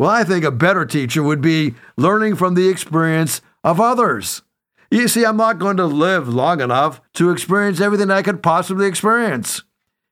Well, 0.00 0.10
I 0.10 0.24
think 0.24 0.44
a 0.44 0.50
better 0.50 0.84
teacher 0.84 1.22
would 1.22 1.40
be 1.40 1.76
learning 1.96 2.34
from 2.34 2.54
the 2.54 2.68
experience 2.68 3.40
of 3.62 3.80
others. 3.80 4.42
You 4.90 5.06
see, 5.06 5.24
I'm 5.24 5.36
not 5.36 5.60
going 5.60 5.76
to 5.76 5.86
live 5.86 6.28
long 6.28 6.60
enough 6.60 7.00
to 7.14 7.30
experience 7.30 7.80
everything 7.80 8.10
I 8.10 8.22
could 8.22 8.42
possibly 8.42 8.88
experience. 8.88 9.62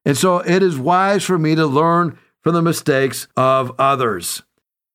And 0.05 0.17
so 0.17 0.39
it 0.39 0.63
is 0.63 0.79
wise 0.79 1.25
for 1.25 1.41
me 1.41 1.57
to 1.57 1.67
learn 1.67 2.17
from 2.41 2.55
the 2.55 2.63
mistakes 2.63 3.27
of 3.37 3.73
others. 3.81 4.45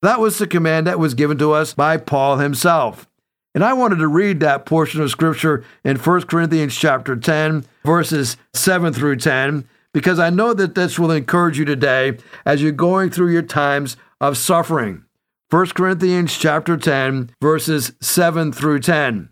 That 0.04 0.20
was 0.20 0.36
the 0.36 0.46
command 0.46 0.86
that 0.86 0.98
was 0.98 1.14
given 1.14 1.38
to 1.38 1.52
us 1.52 1.72
by 1.72 1.96
Paul 1.96 2.36
himself. 2.36 3.08
And 3.54 3.64
I 3.64 3.72
wanted 3.72 3.96
to 4.00 4.06
read 4.06 4.38
that 4.40 4.66
portion 4.66 5.00
of 5.00 5.10
scripture 5.10 5.64
in 5.82 5.96
1 5.96 6.22
Corinthians 6.24 6.76
chapter 6.76 7.16
10, 7.16 7.64
verses 7.86 8.36
7 8.52 8.92
through 8.92 9.16
10, 9.16 9.66
because 9.94 10.18
I 10.18 10.28
know 10.28 10.52
that 10.52 10.74
this 10.74 10.98
will 10.98 11.10
encourage 11.10 11.58
you 11.58 11.64
today 11.64 12.18
as 12.44 12.60
you're 12.60 12.70
going 12.70 13.08
through 13.08 13.32
your 13.32 13.40
times 13.40 13.96
of 14.20 14.36
suffering. 14.36 15.06
1 15.48 15.68
Corinthians 15.68 16.36
chapter 16.36 16.76
10 16.76 17.30
verses 17.40 17.92
7 18.02 18.52
through 18.52 18.80
10. 18.80 19.30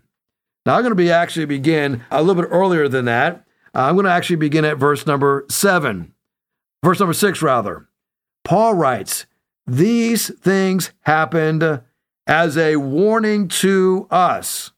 Now 0.65 0.73
I'm 0.73 0.81
going 0.81 0.89
to 0.89 0.95
be 0.95 1.11
actually 1.11 1.45
begin 1.45 2.03
a 2.09 2.23
little 2.23 2.41
bit 2.41 2.49
earlier 2.51 2.87
than 2.87 3.05
that. 3.05 3.45
I'm 3.75 3.93
going 3.93 4.05
to 4.05 4.11
actually 4.11 4.37
begin 4.37 4.65
at 4.65 4.79
verse 4.79 5.05
number 5.05 5.45
7. 5.51 6.15
Verse 6.83 6.99
number 6.99 7.13
6 7.13 7.43
rather. 7.43 7.87
Paul 8.43 8.73
writes, 8.73 9.27
"These 9.65 10.29
things 10.39 10.91
happened 11.01 11.81
as 12.27 12.57
a 12.57 12.77
warning 12.77 13.47
to 13.47 14.07
us." 14.11 14.71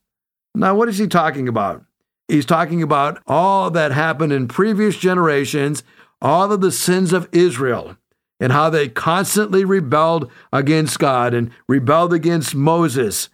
Now 0.54 0.74
what 0.74 0.88
is 0.88 0.98
he 0.98 1.06
talking 1.06 1.48
about? 1.48 1.84
He's 2.28 2.46
talking 2.46 2.82
about 2.82 3.20
all 3.26 3.70
that 3.70 3.92
happened 3.92 4.32
in 4.32 4.48
previous 4.48 4.96
generations, 4.96 5.82
all 6.20 6.50
of 6.50 6.60
the 6.60 6.72
sins 6.72 7.12
of 7.12 7.28
Israel, 7.30 7.96
and 8.40 8.52
how 8.52 8.70
they 8.70 8.88
constantly 8.88 9.64
rebelled 9.64 10.30
against 10.52 10.98
God 10.98 11.34
and 11.34 11.50
rebelled 11.68 12.12
against 12.12 12.54
Moses. 12.54 13.28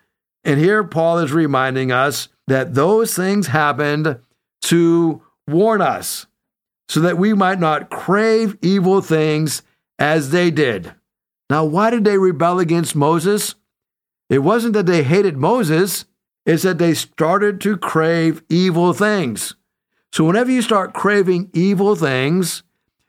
And 0.44 0.58
here 0.58 0.84
Paul 0.84 1.18
is 1.18 1.32
reminding 1.32 1.90
us 1.92 2.28
that 2.48 2.74
those 2.74 3.14
things 3.14 3.46
happened 3.46 4.18
to 4.62 5.22
warn 5.48 5.80
us 5.80 6.26
so 6.88 7.00
that 7.00 7.18
we 7.18 7.32
might 7.32 7.60
not 7.60 7.88
crave 7.88 8.58
evil 8.60 9.00
things 9.00 9.62
as 9.98 10.30
they 10.30 10.50
did. 10.50 10.92
Now, 11.52 11.64
why 11.64 11.90
did 11.90 12.04
they 12.04 12.16
rebel 12.16 12.60
against 12.60 12.96
Moses? 12.96 13.56
It 14.30 14.38
wasn't 14.38 14.72
that 14.72 14.86
they 14.86 15.02
hated 15.02 15.36
Moses, 15.36 16.06
it's 16.46 16.62
that 16.62 16.78
they 16.78 16.94
started 16.94 17.60
to 17.60 17.76
crave 17.76 18.42
evil 18.48 18.94
things. 18.94 19.54
So, 20.14 20.24
whenever 20.24 20.50
you 20.50 20.62
start 20.62 20.94
craving 20.94 21.50
evil 21.52 21.94
things, 21.94 22.62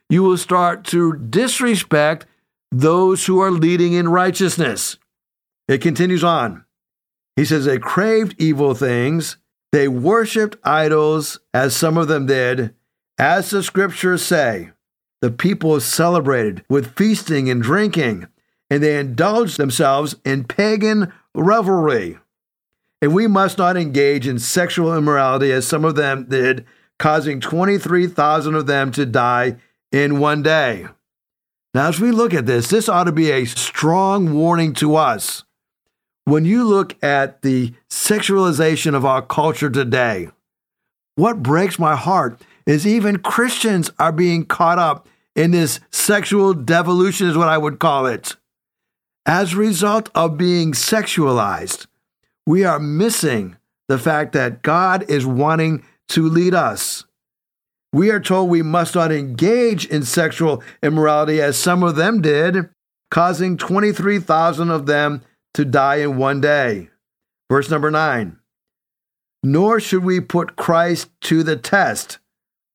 you 0.09 0.23
will 0.23 0.37
start 0.37 0.83
to 0.87 1.13
disrespect 1.13 2.25
those 2.69 3.25
who 3.27 3.39
are 3.39 3.49
leading 3.49 3.93
in 3.93 4.09
righteousness. 4.09 4.97
It 5.69 5.77
continues 5.77 6.25
on. 6.25 6.65
He 7.37 7.45
says, 7.45 7.63
They 7.63 7.79
craved 7.79 8.35
evil 8.39 8.73
things, 8.73 9.37
they 9.71 9.87
worshiped 9.87 10.57
idols, 10.65 11.39
as 11.53 11.77
some 11.77 11.97
of 11.97 12.09
them 12.09 12.25
did. 12.25 12.75
As 13.17 13.51
the 13.51 13.63
scriptures 13.63 14.21
say, 14.21 14.71
the 15.21 15.31
people 15.31 15.79
celebrated 15.79 16.65
with 16.67 16.97
feasting 16.97 17.49
and 17.49 17.63
drinking, 17.63 18.27
and 18.73 18.81
they 18.81 18.97
indulged 18.97 19.57
themselves 19.57 20.15
in 20.25 20.43
pagan 20.43 21.13
revelry. 21.35 22.17
And 23.03 23.13
we 23.13 23.27
must 23.27 23.59
not 23.59 23.77
engage 23.77 24.27
in 24.27 24.39
sexual 24.39 24.97
immorality 24.97 25.51
as 25.51 25.67
some 25.67 25.85
of 25.85 25.93
them 25.93 26.25
did, 26.27 26.65
causing 26.97 27.39
23,000 27.39 28.55
of 28.55 28.65
them 28.65 28.91
to 28.93 29.05
die 29.05 29.57
in 29.91 30.17
one 30.17 30.41
day. 30.41 30.87
Now, 31.75 31.87
as 31.87 31.99
we 31.99 32.09
look 32.09 32.33
at 32.33 32.47
this, 32.47 32.69
this 32.69 32.89
ought 32.89 33.03
to 33.03 33.11
be 33.11 33.29
a 33.29 33.45
strong 33.45 34.33
warning 34.33 34.73
to 34.75 34.95
us. 34.95 35.43
When 36.25 36.43
you 36.43 36.63
look 36.63 36.95
at 37.03 37.43
the 37.43 37.75
sexualization 37.91 38.95
of 38.95 39.05
our 39.05 39.21
culture 39.21 39.69
today, 39.69 40.29
what 41.15 41.43
breaks 41.43 41.77
my 41.77 41.95
heart 41.95 42.41
is 42.65 42.87
even 42.87 43.19
Christians 43.19 43.91
are 43.99 44.11
being 44.11 44.47
caught 44.47 44.79
up 44.79 45.07
in 45.35 45.51
this 45.51 45.79
sexual 45.91 46.55
devolution, 46.55 47.27
is 47.27 47.37
what 47.37 47.49
I 47.49 47.59
would 47.59 47.77
call 47.77 48.07
it. 48.07 48.35
As 49.25 49.53
a 49.53 49.57
result 49.57 50.09
of 50.13 50.37
being 50.37 50.73
sexualized, 50.73 51.87
we 52.45 52.65
are 52.65 52.79
missing 52.79 53.55
the 53.87 53.97
fact 53.97 54.33
that 54.33 54.63
God 54.63 55.09
is 55.09 55.25
wanting 55.25 55.85
to 56.09 56.27
lead 56.27 56.53
us. 56.53 57.05
We 57.93 58.09
are 58.09 58.19
told 58.19 58.49
we 58.49 58.63
must 58.63 58.95
not 58.95 59.11
engage 59.11 59.85
in 59.85 60.03
sexual 60.03 60.61
immorality 60.81 61.41
as 61.41 61.57
some 61.57 61.83
of 61.83 61.95
them 61.95 62.21
did, 62.21 62.69
causing 63.11 63.55
23,000 63.55 64.69
of 64.69 64.87
them 64.87 65.21
to 65.53 65.63
die 65.63 65.97
in 65.97 66.17
one 66.17 66.41
day. 66.41 66.89
Verse 67.49 67.69
number 67.69 67.91
nine. 67.91 68.39
Nor 69.41 69.79
should 69.79 70.03
we 70.03 70.19
put 70.19 70.55
Christ 70.55 71.09
to 71.21 71.43
the 71.43 71.55
test, 71.55 72.17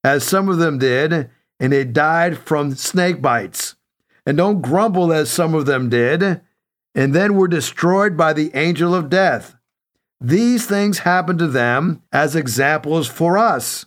as 0.05 0.25
some 0.25 0.49
of 0.49 0.59
them 0.59 0.79
did, 0.79 1.29
and 1.61 1.73
they 1.73 1.85
died 1.85 2.39
from 2.39 2.75
snake 2.75 3.21
bites. 3.21 3.68
And 4.29 4.37
don't 4.37 4.61
grumble 4.61 5.11
as 5.11 5.31
some 5.31 5.55
of 5.55 5.65
them 5.65 5.89
did, 5.89 6.43
and 6.95 7.15
then 7.15 7.35
were 7.35 7.49
destroyed 7.49 8.15
by 8.15 8.35
the 8.35 8.51
angel 8.53 8.95
of 8.95 9.09
death. 9.09 9.57
These 10.21 10.67
things 10.67 10.99
happened 10.99 11.39
to 11.39 11.47
them 11.47 12.03
as 12.13 12.37
examples 12.37 13.09
for 13.09 13.39
us. 13.39 13.87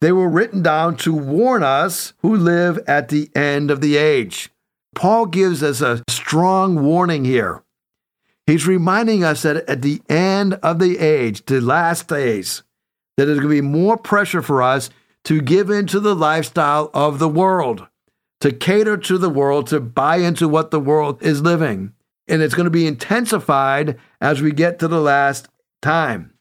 They 0.00 0.10
were 0.10 0.28
written 0.28 0.64
down 0.64 0.96
to 0.96 1.14
warn 1.14 1.62
us 1.62 2.12
who 2.22 2.34
live 2.34 2.80
at 2.88 3.08
the 3.08 3.30
end 3.36 3.70
of 3.70 3.80
the 3.80 3.96
age. 3.96 4.50
Paul 4.96 5.26
gives 5.26 5.62
us 5.62 5.80
a 5.80 6.02
strong 6.08 6.82
warning 6.82 7.24
here. 7.24 7.62
He's 8.48 8.66
reminding 8.66 9.22
us 9.22 9.42
that 9.42 9.58
at 9.68 9.82
the 9.82 10.02
end 10.08 10.54
of 10.54 10.80
the 10.80 10.98
age, 10.98 11.46
the 11.46 11.60
last 11.60 12.08
days, 12.08 12.64
that 13.16 13.26
there's 13.26 13.38
going 13.38 13.56
to 13.56 13.62
be 13.62 13.68
more 13.68 13.96
pressure 13.96 14.42
for 14.42 14.60
us 14.60 14.90
to 15.26 15.40
give 15.40 15.70
into 15.70 16.00
the 16.00 16.16
lifestyle 16.16 16.90
of 16.92 17.20
the 17.20 17.28
world, 17.28 17.86
to 18.40 18.52
cater 18.52 18.96
to 18.96 19.18
the 19.18 19.30
world, 19.30 19.66
to 19.68 19.80
buy 19.80 20.16
into 20.16 20.48
what 20.48 20.70
the 20.70 20.80
world 20.80 21.22
is 21.22 21.42
living. 21.42 21.92
And 22.26 22.42
it's 22.42 22.54
going 22.54 22.64
to 22.64 22.70
be 22.70 22.86
intensified 22.86 23.98
as 24.20 24.42
we 24.42 24.52
get 24.52 24.78
to 24.78 24.88
the 24.88 25.00
last 25.00 25.48
time. 25.82 26.34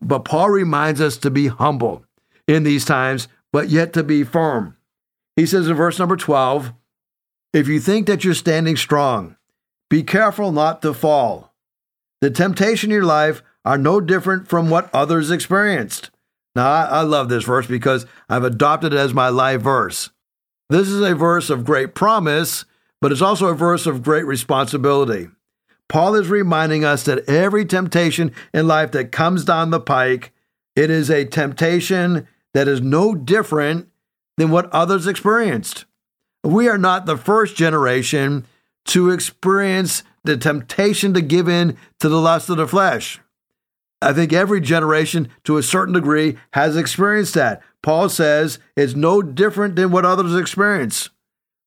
But 0.00 0.24
Paul 0.24 0.50
reminds 0.50 1.00
us 1.00 1.16
to 1.18 1.30
be 1.30 1.48
humble 1.48 2.04
in 2.48 2.62
these 2.62 2.84
times, 2.84 3.28
but 3.52 3.68
yet 3.68 3.92
to 3.92 4.02
be 4.02 4.24
firm. 4.24 4.76
He 5.36 5.46
says 5.46 5.68
in 5.68 5.74
verse 5.74 5.98
number 5.98 6.16
12, 6.16 6.72
if 7.52 7.68
you 7.68 7.80
think 7.80 8.06
that 8.06 8.24
you're 8.24 8.34
standing 8.34 8.76
strong, 8.76 9.36
be 9.88 10.02
careful 10.02 10.52
not 10.52 10.82
to 10.82 10.94
fall. 10.94 11.52
The 12.20 12.30
temptation 12.30 12.90
in 12.90 12.94
your 12.94 13.04
life 13.04 13.42
are 13.64 13.78
no 13.78 14.00
different 14.00 14.48
from 14.48 14.70
what 14.70 14.88
others 14.94 15.30
experienced. 15.30 16.10
Now, 16.54 16.68
I, 16.70 17.02
love 17.02 17.28
this 17.28 17.44
verse 17.44 17.66
because 17.66 18.06
I've 18.28 18.44
adopted 18.44 18.92
it 18.92 18.98
as 18.98 19.14
my 19.14 19.28
life 19.28 19.62
verse. 19.62 20.10
This 20.70 20.86
is 20.86 21.00
a 21.00 21.16
verse 21.16 21.50
of 21.50 21.64
great 21.64 21.96
promise, 21.96 22.64
but 23.00 23.10
it's 23.10 23.20
also 23.20 23.48
a 23.48 23.54
verse 23.54 23.86
of 23.86 24.04
great 24.04 24.24
responsibility. 24.24 25.28
Paul 25.88 26.14
is 26.14 26.28
reminding 26.28 26.84
us 26.84 27.02
that 27.04 27.28
every 27.28 27.64
temptation 27.64 28.32
in 28.54 28.68
life 28.68 28.92
that 28.92 29.10
comes 29.10 29.44
down 29.44 29.70
the 29.70 29.80
pike, 29.80 30.32
it 30.76 30.88
is 30.88 31.10
a 31.10 31.24
temptation 31.24 32.28
that 32.54 32.68
is 32.68 32.80
no 32.80 33.16
different 33.16 33.88
than 34.36 34.50
what 34.50 34.72
others 34.72 35.08
experienced. 35.08 35.86
We 36.44 36.68
are 36.68 36.78
not 36.78 37.04
the 37.04 37.16
first 37.16 37.56
generation 37.56 38.46
to 38.86 39.10
experience 39.10 40.04
the 40.22 40.36
temptation 40.36 41.12
to 41.14 41.20
give 41.20 41.48
in 41.48 41.76
to 41.98 42.08
the 42.08 42.20
lust 42.20 42.48
of 42.48 42.58
the 42.58 42.68
flesh. 42.68 43.20
I 44.00 44.12
think 44.12 44.32
every 44.32 44.60
generation, 44.60 45.28
to 45.44 45.56
a 45.56 45.64
certain 45.64 45.94
degree, 45.94 46.38
has 46.52 46.76
experienced 46.76 47.34
that. 47.34 47.60
Paul 47.82 48.08
says 48.08 48.58
it's 48.76 48.94
no 48.94 49.22
different 49.22 49.76
than 49.76 49.90
what 49.90 50.04
others 50.04 50.34
experience. 50.34 51.10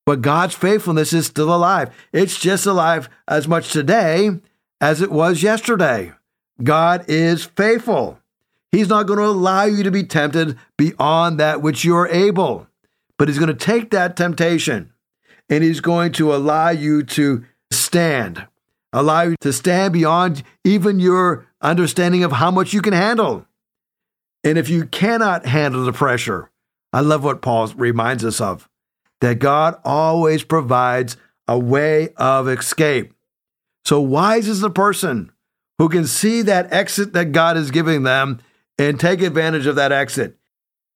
But 0.05 0.21
God's 0.21 0.53
faithfulness 0.53 1.13
is 1.13 1.25
still 1.25 1.53
alive. 1.53 1.89
It's 2.11 2.39
just 2.39 2.65
alive 2.65 3.09
as 3.27 3.47
much 3.47 3.71
today 3.71 4.31
as 4.81 5.01
it 5.01 5.11
was 5.11 5.41
yesterday. 5.41 6.11
God 6.61 7.05
is 7.07 7.45
faithful. 7.45 8.19
He's 8.71 8.89
not 8.89 9.07
going 9.07 9.19
to 9.19 9.25
allow 9.25 9.63
you 9.63 9.83
to 9.83 9.91
be 9.91 10.03
tempted 10.03 10.57
beyond 10.77 11.39
that 11.39 11.61
which 11.61 11.85
you're 11.85 12.07
able, 12.07 12.67
but 13.17 13.27
He's 13.27 13.37
going 13.37 13.47
to 13.47 13.53
take 13.53 13.91
that 13.91 14.17
temptation 14.17 14.91
and 15.49 15.63
He's 15.63 15.79
going 15.79 16.11
to 16.13 16.35
allow 16.35 16.69
you 16.69 17.03
to 17.03 17.45
stand, 17.71 18.47
allow 18.91 19.21
you 19.21 19.35
to 19.41 19.53
stand 19.53 19.93
beyond 19.93 20.43
even 20.63 20.99
your 20.99 21.45
understanding 21.61 22.23
of 22.23 22.33
how 22.33 22.51
much 22.51 22.73
you 22.73 22.81
can 22.81 22.93
handle. 22.93 23.45
And 24.43 24.57
if 24.57 24.69
you 24.69 24.85
cannot 24.85 25.45
handle 25.45 25.85
the 25.85 25.93
pressure, 25.93 26.51
I 26.91 26.99
love 26.99 27.23
what 27.23 27.41
Paul 27.41 27.67
reminds 27.75 28.25
us 28.25 28.41
of 28.41 28.69
that 29.21 29.39
God 29.39 29.79
always 29.85 30.43
provides 30.43 31.15
a 31.47 31.57
way 31.57 32.09
of 32.17 32.47
escape. 32.47 33.13
So 33.85 34.01
wise 34.01 34.47
is 34.47 34.59
the 34.59 34.69
person 34.69 35.31
who 35.77 35.89
can 35.89 36.05
see 36.05 36.41
that 36.41 36.71
exit 36.71 37.13
that 37.13 37.31
God 37.31 37.57
is 37.57 37.71
giving 37.71 38.03
them 38.03 38.41
and 38.77 38.99
take 38.99 39.21
advantage 39.21 39.65
of 39.65 39.75
that 39.75 39.91
exit. 39.91 40.37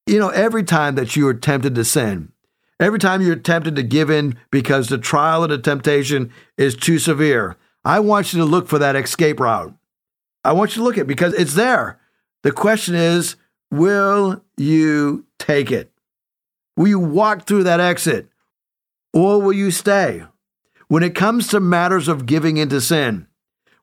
You 0.06 0.20
know, 0.20 0.30
every 0.30 0.64
time 0.64 0.96
that 0.96 1.16
you 1.16 1.28
are 1.28 1.34
tempted 1.34 1.76
to 1.76 1.84
sin, 1.84 2.32
every 2.80 3.00
time 3.00 3.22
you're 3.22 3.36
tempted 3.36 3.76
to 3.76 3.84
give 3.84 4.10
in 4.10 4.38
because 4.52 4.88
the 4.88 4.98
trial 4.98 5.44
and 5.44 5.52
the 5.52 5.58
temptation 5.58 6.32
is 6.58 6.76
too 6.76 7.00
severe, 7.00 7.58
I 7.84 8.00
want 8.00 8.34
you 8.34 8.40
to 8.40 8.46
look 8.46 8.68
for 8.68 8.80
that 8.80 8.96
escape 8.96 9.40
route. 9.40 9.74
I 10.44 10.54
want 10.54 10.76
you 10.76 10.82
to 10.82 10.84
look 10.84 10.98
at 10.98 11.02
it 11.02 11.08
because 11.08 11.34
it's 11.34 11.56
there. 11.56 12.00
The 12.48 12.54
question 12.54 12.96
is, 12.96 13.36
will 13.72 14.42
you 14.56 15.26
take 15.38 15.70
it? 15.70 15.92
Will 16.78 16.88
you 16.88 16.98
walk 16.98 17.46
through 17.46 17.64
that 17.64 17.82
exit 17.82 18.30
or 19.14 19.42
will 19.42 19.52
you 19.52 19.70
stay? 19.70 20.24
When 20.88 21.04
it 21.04 21.14
comes 21.14 21.50
to 21.50 21.60
matters 21.60 22.08
of 22.08 22.26
giving 22.26 22.56
into 22.56 22.80
sin, 22.80 23.28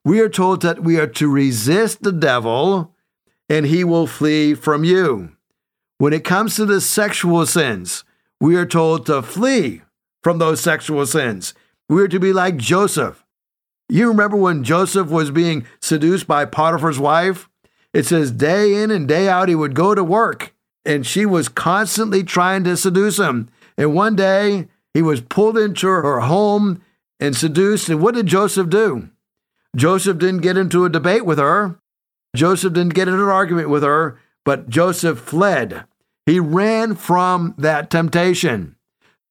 we 0.02 0.18
are 0.20 0.30
told 0.30 0.62
that 0.62 0.82
we 0.82 0.98
are 0.98 1.06
to 1.08 1.28
resist 1.28 2.02
the 2.02 2.10
devil 2.10 2.94
and 3.50 3.66
he 3.66 3.84
will 3.84 4.06
flee 4.06 4.54
from 4.54 4.82
you. 4.82 5.36
When 5.98 6.14
it 6.14 6.24
comes 6.24 6.56
to 6.56 6.64
the 6.64 6.80
sexual 6.80 7.44
sins, 7.44 8.02
we 8.40 8.56
are 8.56 8.64
told 8.64 9.04
to 9.04 9.20
flee 9.20 9.82
from 10.22 10.38
those 10.38 10.62
sexual 10.62 11.04
sins. 11.04 11.52
We 11.90 12.00
are 12.00 12.08
to 12.08 12.18
be 12.18 12.32
like 12.32 12.56
Joseph. 12.56 13.26
You 13.90 14.08
remember 14.08 14.38
when 14.38 14.64
Joseph 14.64 15.08
was 15.08 15.30
being 15.30 15.66
seduced 15.82 16.26
by 16.26 16.46
Potiphar's 16.46 16.98
wife? 16.98 17.50
It 17.94 18.04
says 18.04 18.32
day 18.32 18.74
in 18.82 18.90
and 18.90 19.06
day 19.06 19.28
out 19.28 19.48
he 19.48 19.54
would 19.54 19.74
go 19.74 19.94
to 19.94 20.02
work, 20.04 20.52
and 20.84 21.06
she 21.06 21.24
was 21.24 21.48
constantly 21.48 22.24
trying 22.24 22.64
to 22.64 22.76
seduce 22.76 23.18
him. 23.18 23.48
And 23.78 23.94
one 23.94 24.16
day 24.16 24.68
he 24.92 25.00
was 25.00 25.20
pulled 25.20 25.56
into 25.56 25.86
her 25.86 26.20
home 26.20 26.82
and 27.20 27.36
seduced. 27.36 27.88
And 27.88 28.02
what 28.02 28.14
did 28.14 28.26
Joseph 28.26 28.68
do? 28.68 29.08
Joseph 29.76 30.18
didn't 30.18 30.42
get 30.42 30.56
into 30.56 30.84
a 30.84 30.90
debate 30.90 31.24
with 31.24 31.38
her. 31.38 31.78
Joseph 32.36 32.72
didn't 32.72 32.94
get 32.94 33.08
into 33.08 33.22
an 33.22 33.30
argument 33.30 33.70
with 33.70 33.84
her, 33.84 34.18
but 34.44 34.68
Joseph 34.68 35.20
fled. 35.20 35.84
He 36.26 36.40
ran 36.40 36.96
from 36.96 37.54
that 37.58 37.90
temptation. 37.90 38.76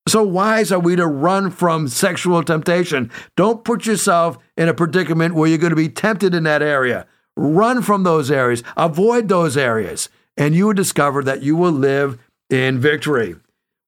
So, 0.07 0.21
wise 0.21 0.71
are 0.71 0.79
we 0.79 0.97
to 0.97 1.07
run 1.07 1.49
from 1.49 1.87
sexual 1.87 2.43
temptation? 2.43 3.09
Don't 3.37 3.63
put 3.63 3.85
yourself 3.85 4.37
in 4.57 4.67
a 4.67 4.73
predicament 4.73 5.33
where 5.33 5.47
you're 5.47 5.57
going 5.57 5.71
to 5.71 5.77
be 5.77 5.89
tempted 5.89 6.33
in 6.33 6.43
that 6.43 6.61
area. 6.61 7.07
Run 7.35 7.81
from 7.81 8.03
those 8.03 8.29
areas, 8.29 8.63
avoid 8.77 9.27
those 9.27 9.57
areas, 9.57 10.09
and 10.37 10.53
you 10.53 10.67
will 10.67 10.73
discover 10.73 11.23
that 11.23 11.41
you 11.41 11.55
will 11.55 11.71
live 11.71 12.19
in 12.49 12.79
victory. 12.79 13.35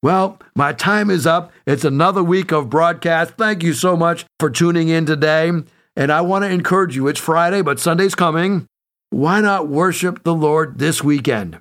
Well, 0.01 0.39
my 0.55 0.73
time 0.73 1.10
is 1.10 1.25
up. 1.25 1.51
It's 1.65 1.84
another 1.84 2.23
week 2.23 2.51
of 2.51 2.69
broadcast. 2.69 3.34
Thank 3.38 3.63
you 3.63 3.73
so 3.73 3.97
much 3.97 4.25
for 4.39 4.49
tuning 4.49 4.89
in 4.89 5.05
today. 5.05 5.51
And 5.95 6.12
I 6.12 6.21
want 6.21 6.43
to 6.43 6.49
encourage 6.49 6.95
you. 6.95 7.08
It's 7.08 7.19
Friday, 7.19 7.62
but 7.62 7.79
Sunday's 7.79 8.15
coming. 8.15 8.67
Why 9.10 9.41
not 9.41 9.67
worship 9.67 10.23
the 10.23 10.36
Lord 10.36 10.77
this 10.77 11.03
weekend? 11.03 11.60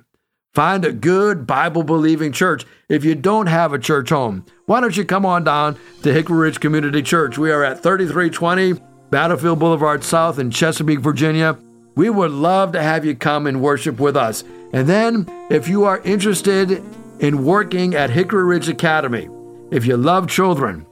Find 0.53 0.85
a 0.85 0.91
good 0.91 1.47
Bible 1.47 1.83
believing 1.83 2.31
church. 2.31 2.65
If 2.87 3.03
you 3.03 3.15
don't 3.15 3.47
have 3.47 3.73
a 3.73 3.79
church 3.79 4.09
home, 4.09 4.45
why 4.67 4.79
don't 4.79 4.95
you 4.95 5.05
come 5.05 5.25
on 5.25 5.43
down 5.43 5.77
to 6.03 6.13
Hickory 6.13 6.37
Ridge 6.37 6.59
Community 6.59 7.01
Church? 7.01 7.37
We 7.37 7.51
are 7.51 7.63
at 7.63 7.81
3320 7.81 8.79
Battlefield 9.09 9.59
Boulevard 9.59 10.03
South 10.03 10.39
in 10.39 10.51
Chesapeake, 10.51 10.99
Virginia. 10.99 11.57
We 11.95 12.09
would 12.09 12.31
love 12.31 12.73
to 12.73 12.83
have 12.83 13.05
you 13.05 13.15
come 13.15 13.47
and 13.47 13.61
worship 13.61 13.99
with 13.99 14.17
us. 14.17 14.43
And 14.73 14.87
then, 14.87 15.27
if 15.49 15.67
you 15.67 15.85
are 15.85 15.99
interested 16.01 16.83
in 17.19 17.45
working 17.45 17.95
at 17.95 18.09
Hickory 18.09 18.43
Ridge 18.43 18.69
Academy. 18.69 19.29
If 19.71 19.85
you 19.85 19.97
love 19.97 20.27
children, 20.29 20.85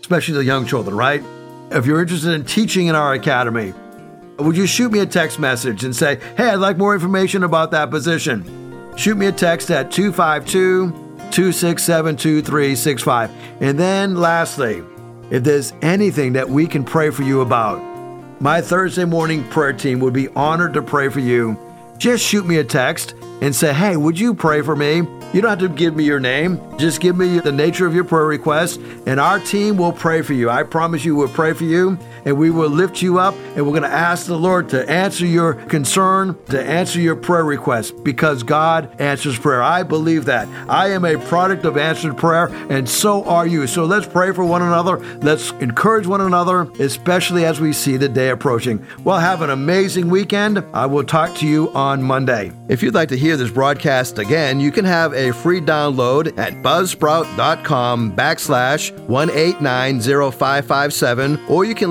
especially 0.00 0.34
the 0.34 0.44
young 0.44 0.66
children, 0.66 0.96
right? 0.96 1.22
If 1.70 1.86
you're 1.86 2.00
interested 2.00 2.32
in 2.32 2.44
teaching 2.44 2.88
in 2.88 2.94
our 2.94 3.12
academy, 3.12 3.72
would 4.38 4.56
you 4.56 4.66
shoot 4.66 4.90
me 4.90 5.00
a 5.00 5.06
text 5.06 5.38
message 5.38 5.84
and 5.84 5.94
say, 5.94 6.18
hey, 6.36 6.48
I'd 6.48 6.56
like 6.56 6.78
more 6.78 6.94
information 6.94 7.44
about 7.44 7.70
that 7.72 7.90
position? 7.90 8.96
Shoot 8.96 9.16
me 9.16 9.26
a 9.26 9.32
text 9.32 9.70
at 9.70 9.90
252 9.90 10.90
267 11.30 12.16
2365. 12.16 13.30
And 13.60 13.78
then, 13.78 14.16
lastly, 14.16 14.82
if 15.30 15.44
there's 15.44 15.72
anything 15.82 16.32
that 16.32 16.48
we 16.48 16.66
can 16.66 16.82
pray 16.82 17.10
for 17.10 17.22
you 17.22 17.42
about, 17.42 17.78
my 18.40 18.62
Thursday 18.62 19.04
morning 19.04 19.44
prayer 19.50 19.74
team 19.74 20.00
would 20.00 20.14
be 20.14 20.28
honored 20.28 20.72
to 20.72 20.80
pray 20.80 21.10
for 21.10 21.20
you. 21.20 21.58
Just 21.98 22.24
shoot 22.24 22.46
me 22.46 22.56
a 22.56 22.64
text 22.64 23.14
and 23.42 23.54
say, 23.54 23.74
hey, 23.74 23.98
would 23.98 24.18
you 24.18 24.32
pray 24.32 24.62
for 24.62 24.74
me? 24.74 25.02
You 25.34 25.42
don't 25.42 25.50
have 25.50 25.58
to 25.58 25.68
give 25.68 25.94
me 25.94 26.04
your 26.04 26.20
name. 26.20 26.58
Just 26.78 27.02
give 27.02 27.16
me 27.16 27.38
the 27.38 27.52
nature 27.52 27.86
of 27.86 27.94
your 27.94 28.04
prayer 28.04 28.24
request, 28.24 28.80
and 29.06 29.20
our 29.20 29.38
team 29.40 29.76
will 29.76 29.92
pray 29.92 30.22
for 30.22 30.32
you. 30.32 30.48
I 30.48 30.62
promise 30.62 31.04
you, 31.04 31.14
we'll 31.14 31.28
pray 31.28 31.52
for 31.52 31.64
you, 31.64 31.98
and 32.24 32.38
we 32.38 32.50
will 32.50 32.68
lift 32.68 33.02
you 33.02 33.18
up, 33.18 33.34
and 33.56 33.64
we're 33.64 33.72
going 33.72 33.82
to 33.82 33.88
ask 33.88 34.26
the 34.26 34.38
Lord 34.38 34.68
to 34.70 34.88
answer 34.90 35.26
your 35.26 35.54
concern, 35.54 36.36
to 36.46 36.62
answer 36.62 37.00
your 37.00 37.16
prayer 37.16 37.44
request, 37.44 38.04
because 38.04 38.42
God 38.42 39.00
answers 39.00 39.38
prayer. 39.38 39.62
I 39.62 39.82
believe 39.82 40.26
that. 40.26 40.48
I 40.68 40.90
am 40.90 41.04
a 41.04 41.18
product 41.18 41.64
of 41.64 41.76
answered 41.76 42.16
prayer, 42.16 42.46
and 42.70 42.88
so 42.88 43.24
are 43.24 43.46
you. 43.46 43.66
So 43.66 43.84
let's 43.84 44.06
pray 44.06 44.32
for 44.32 44.44
one 44.44 44.62
another. 44.62 44.98
Let's 45.18 45.50
encourage 45.52 46.06
one 46.06 46.20
another, 46.20 46.70
especially 46.80 47.44
as 47.44 47.60
we 47.60 47.72
see 47.72 47.96
the 47.96 48.08
day 48.08 48.30
approaching. 48.30 48.84
Well, 49.04 49.18
have 49.18 49.42
an 49.42 49.50
amazing 49.50 50.08
weekend. 50.08 50.64
I 50.72 50.86
will 50.86 51.04
talk 51.04 51.34
to 51.36 51.46
you 51.46 51.70
on 51.72 52.02
Monday. 52.02 52.52
If 52.68 52.82
you'd 52.82 52.94
like 52.94 53.10
to 53.10 53.18
hear 53.18 53.36
this 53.36 53.50
broadcast 53.50 54.18
again, 54.18 54.60
you 54.60 54.72
can 54.72 54.84
have 54.84 55.14
a 55.14 55.32
free 55.32 55.60
download 55.60 56.38
at 56.38 56.62
buzzsprout.com 56.62 58.16
backslash 58.16 58.92
1890557, 59.08 61.50
or 61.50 61.64
you 61.64 61.74
can 61.74 61.90